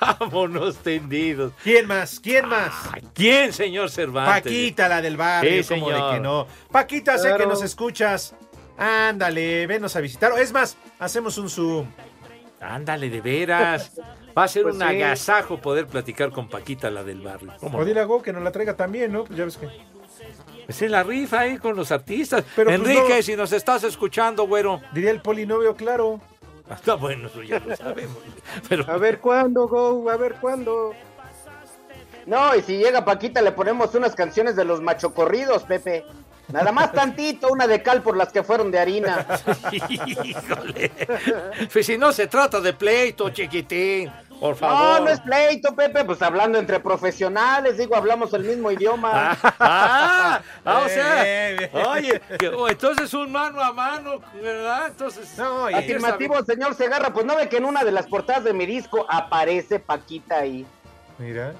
[0.00, 1.52] Vámonos tendidos.
[1.62, 2.18] ¿Quién más?
[2.18, 2.72] ¿Quién más?
[3.14, 4.42] ¿Quién, señor Cervantes?
[4.42, 6.14] Paquita, la del barrio, Sí, como de señor.
[6.14, 6.46] que no.
[6.72, 8.34] Paquita, sé que nos escuchas.
[8.76, 10.32] Ándale, venos a visitar.
[10.38, 11.86] Es más, hacemos un Zoom.
[12.60, 13.92] Ándale, de veras.
[14.36, 14.86] Va a ser Pues un sí.
[14.86, 17.52] agasajo poder platicar con Paquita, la del barrio.
[17.60, 19.24] ¿Cómo O dile a Go que nos la traiga también, ¿no?
[19.24, 19.68] Pues ya ves que.
[20.66, 22.44] Pues es la rifa ahí con los artistas.
[22.56, 24.80] Pero, pues, Enrique, no- si nos estás escuchando, güero.
[24.92, 26.20] Diría el polinovio, claro.
[26.70, 28.16] Está bueno, eso ya lo sabemos.
[28.68, 28.84] Pero...
[28.90, 30.92] A ver cuándo, Go, a ver cuándo.
[32.26, 36.04] No, y si llega Paquita le ponemos unas canciones de los machocorridos, Pepe.
[36.48, 39.26] Nada más tantito, una de cal por las que fueron de harina.
[39.72, 40.90] Híjole.
[41.72, 44.10] Pues si no se trata de pleito, chiquitín.
[44.38, 45.00] Por No, favor.
[45.02, 49.36] no es pleito, Pepe, pues hablando entre profesionales, digo, hablamos el mismo idioma.
[49.58, 51.86] Ah, ah, o sea, Bien, bien.
[51.86, 54.88] oye, que- oh, entonces un mano a mano, ¿verdad?
[54.88, 58.52] Entonces, no, Afirmativo, señor Segarra, pues no ve que en una de las portadas de
[58.52, 60.66] mi disco aparece Paquita ahí.
[61.18, 61.54] Mira.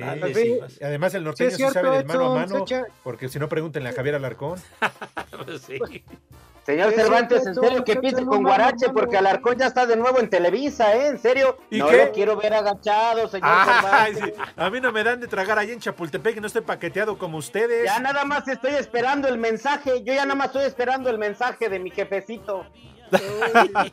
[0.00, 0.58] Dale, sí.
[0.68, 0.84] sí.
[0.84, 2.64] Además, el norteño Sí sabe del mano a mano.
[3.02, 4.58] Porque si no, pregúntenle a Javier Alarcón.
[5.66, 5.78] sí.
[6.66, 10.18] Señor Sí, Cervantes, en serio que pise con Guarache, porque Alarcón ya está de nuevo
[10.18, 11.06] en Televisa, ¿eh?
[11.06, 11.58] En serio.
[11.70, 12.06] ¿Y no qué?
[12.06, 14.34] lo quiero ver agachado, señor Ay, Cervantes.
[14.36, 14.42] sí.
[14.56, 17.84] A mí no me dan de tragar ahí en Chapultepec no estoy paqueteado como ustedes.
[17.84, 20.02] Ya nada más estoy esperando el mensaje.
[20.02, 22.66] Yo ya nada más estoy esperando el mensaje de mi jefecito.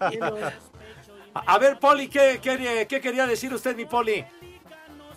[1.33, 4.25] a ver, Poli, ¿qué, qué quería decir usted, mi Poli?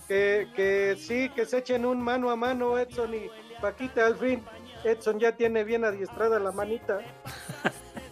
[0.08, 3.30] Que, que sí, que se echen un mano a mano, Edson y
[3.60, 4.44] Paquita, al fin.
[4.84, 7.00] Edson ya tiene bien adiestrada la manita.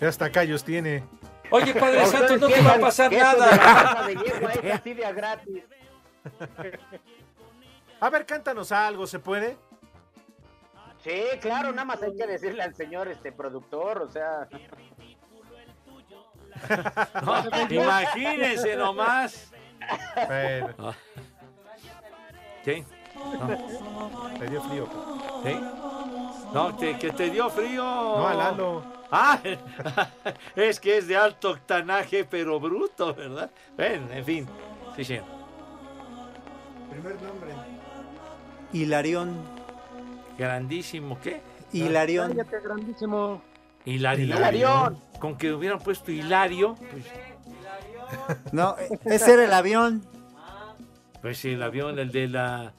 [0.01, 1.05] Ya hasta callos tiene.
[1.51, 4.07] Oye, Padre Santo, no te va a pasar nada.
[5.07, 5.63] a gratis.
[8.01, 9.57] A ver, cántanos algo, ¿se puede?
[11.05, 14.49] Sí, claro, nada más hay que decirle al señor este productor, o sea.
[17.25, 19.53] No, imagínense nomás.
[20.27, 20.95] Bueno.
[22.65, 23.57] Ah.
[24.35, 24.39] ¿Qué?
[24.39, 24.89] Te dio frío.
[25.45, 25.61] ¿Sí?
[26.53, 27.83] No, que, que te dio frío.
[27.83, 28.83] No, a Lalo.
[29.11, 29.39] Ah,
[30.57, 33.51] es que es de alto octanaje, pero bruto, ¿verdad?
[33.77, 34.47] Ven, en fin.
[34.97, 35.21] Sí, sí.
[36.91, 37.53] Primer nombre.
[38.73, 39.37] Hilarión.
[40.39, 41.43] Grandísimo, ¿qué?
[41.73, 42.31] Hilarión.
[42.31, 43.43] Cállate, grandísimo.
[43.85, 44.25] Hilario.
[44.25, 44.99] Hilarión.
[45.21, 47.05] Con que hubieran puesto Hilario, pues,
[48.53, 50.14] No, ese era el avión.
[51.25, 52.75] Pues sí, el avión, el de la...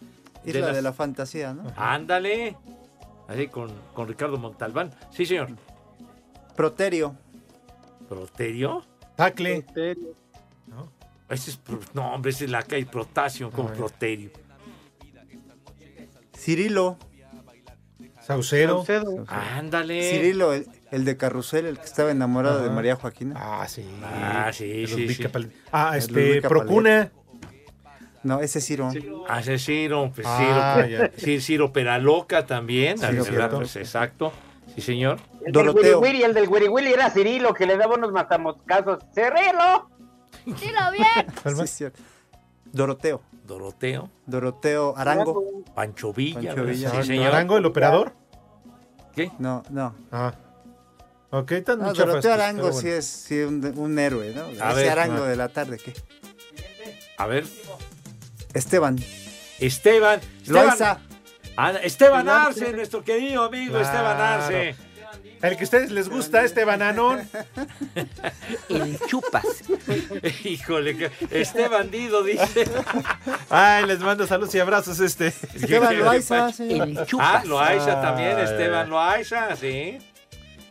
[0.45, 1.63] Isla las- de la fantasía, ¿no?
[1.75, 2.55] Ándale.
[3.27, 4.91] Así con, con Ricardo Montalbán.
[5.09, 5.47] Sí, señor.
[6.55, 7.15] Proterio.
[8.07, 8.85] ¿Proterio?
[9.15, 9.65] Tacle.
[11.27, 14.29] Ese es, pro- no, hombre, ese es la calle Protasio con Proterio.
[16.37, 16.97] Cirilo.
[18.21, 18.85] Saucero.
[19.27, 20.07] Ándale.
[20.11, 22.69] Cirilo, el, el de Carrusel, el que estaba enamorado de.
[22.69, 23.33] María Joaquina.
[23.37, 23.83] Ah, sí.
[24.03, 25.23] Ah, sí, De sí, sí.
[25.23, 27.11] Pal- Ah, De este, Procuna.
[28.25, 28.89] No, ese es Ciro.
[29.29, 31.11] Ah, ese Ciro, pues Ah, Ciro, ya.
[31.15, 33.51] sí, Ciro Peraloca también, Sí, ¿verdad?
[33.51, 34.33] Pues, exacto,
[34.73, 35.19] sí señor.
[35.45, 35.83] El Doroteo.
[35.83, 39.03] del Wiri, el del Wiri Wiri era Cirilo, que le daba unos matamoscazos.
[39.13, 39.89] ¡Cirilo!
[40.45, 41.27] Dilo bien.
[41.55, 42.01] Sí, es cierto.
[42.71, 43.21] Doroteo.
[43.45, 45.63] Doroteo, Doroteo Arango.
[45.75, 46.71] Pancho Villa, Pancho ¿verdad?
[46.73, 46.89] Villa.
[46.89, 47.27] sí señor.
[47.27, 48.13] ¿Arango, el operador?
[49.13, 49.31] ¿Qué?
[49.37, 49.93] No, no.
[50.11, 50.33] Ah.
[51.29, 54.45] Ok, están No, Doroteo pues, Arango sí es sí, un, un héroe, ¿no?
[54.63, 55.93] A Ese ver, Arango de la tarde, ¿qué?
[57.17, 57.45] A ver,
[58.55, 58.97] Esteban.
[59.59, 60.99] Esteban, Esteban, Loaiza.
[61.57, 64.43] Ah, Esteban Arce, nuestro querido amigo Esteban Claro.
[64.45, 64.75] Arce.
[65.41, 67.29] El que a ustedes les gusta, este bananón.
[68.69, 69.45] El chupas.
[70.43, 72.65] Híjole, que- este bandido dice.
[73.49, 75.27] Ay, les mando saludos y abrazos este.
[75.27, 77.05] Esteban Loaiza, señor.
[77.19, 78.39] Ah, Loaiza también.
[78.39, 79.97] Esteban Loaiza, sí.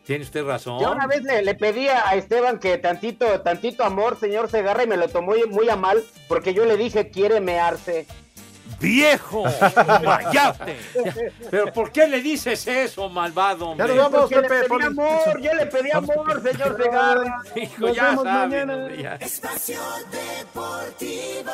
[0.05, 0.81] Tiene usted razón.
[0.81, 4.87] Yo una vez le, le pedí a Esteban que tantito, tantito amor, señor Segarra, y
[4.87, 8.07] me lo tomó muy, muy a mal, porque yo le dije, quiere mearse.
[8.81, 9.45] ¡Viejo!
[10.05, 10.77] ¡Mayate!
[11.51, 13.87] ¿Pero por qué le dices eso, malvado, hombre?
[13.89, 14.69] Ya nos vamos, Porque le Pepe.
[14.69, 17.43] pedí amor, yo le pedí amor, señor Segarra.
[17.57, 18.75] Hijo, Nos ya vemos saben, mañana.
[18.77, 19.15] hombre, ya.
[19.17, 19.81] Espacio
[20.11, 21.53] Deportivo.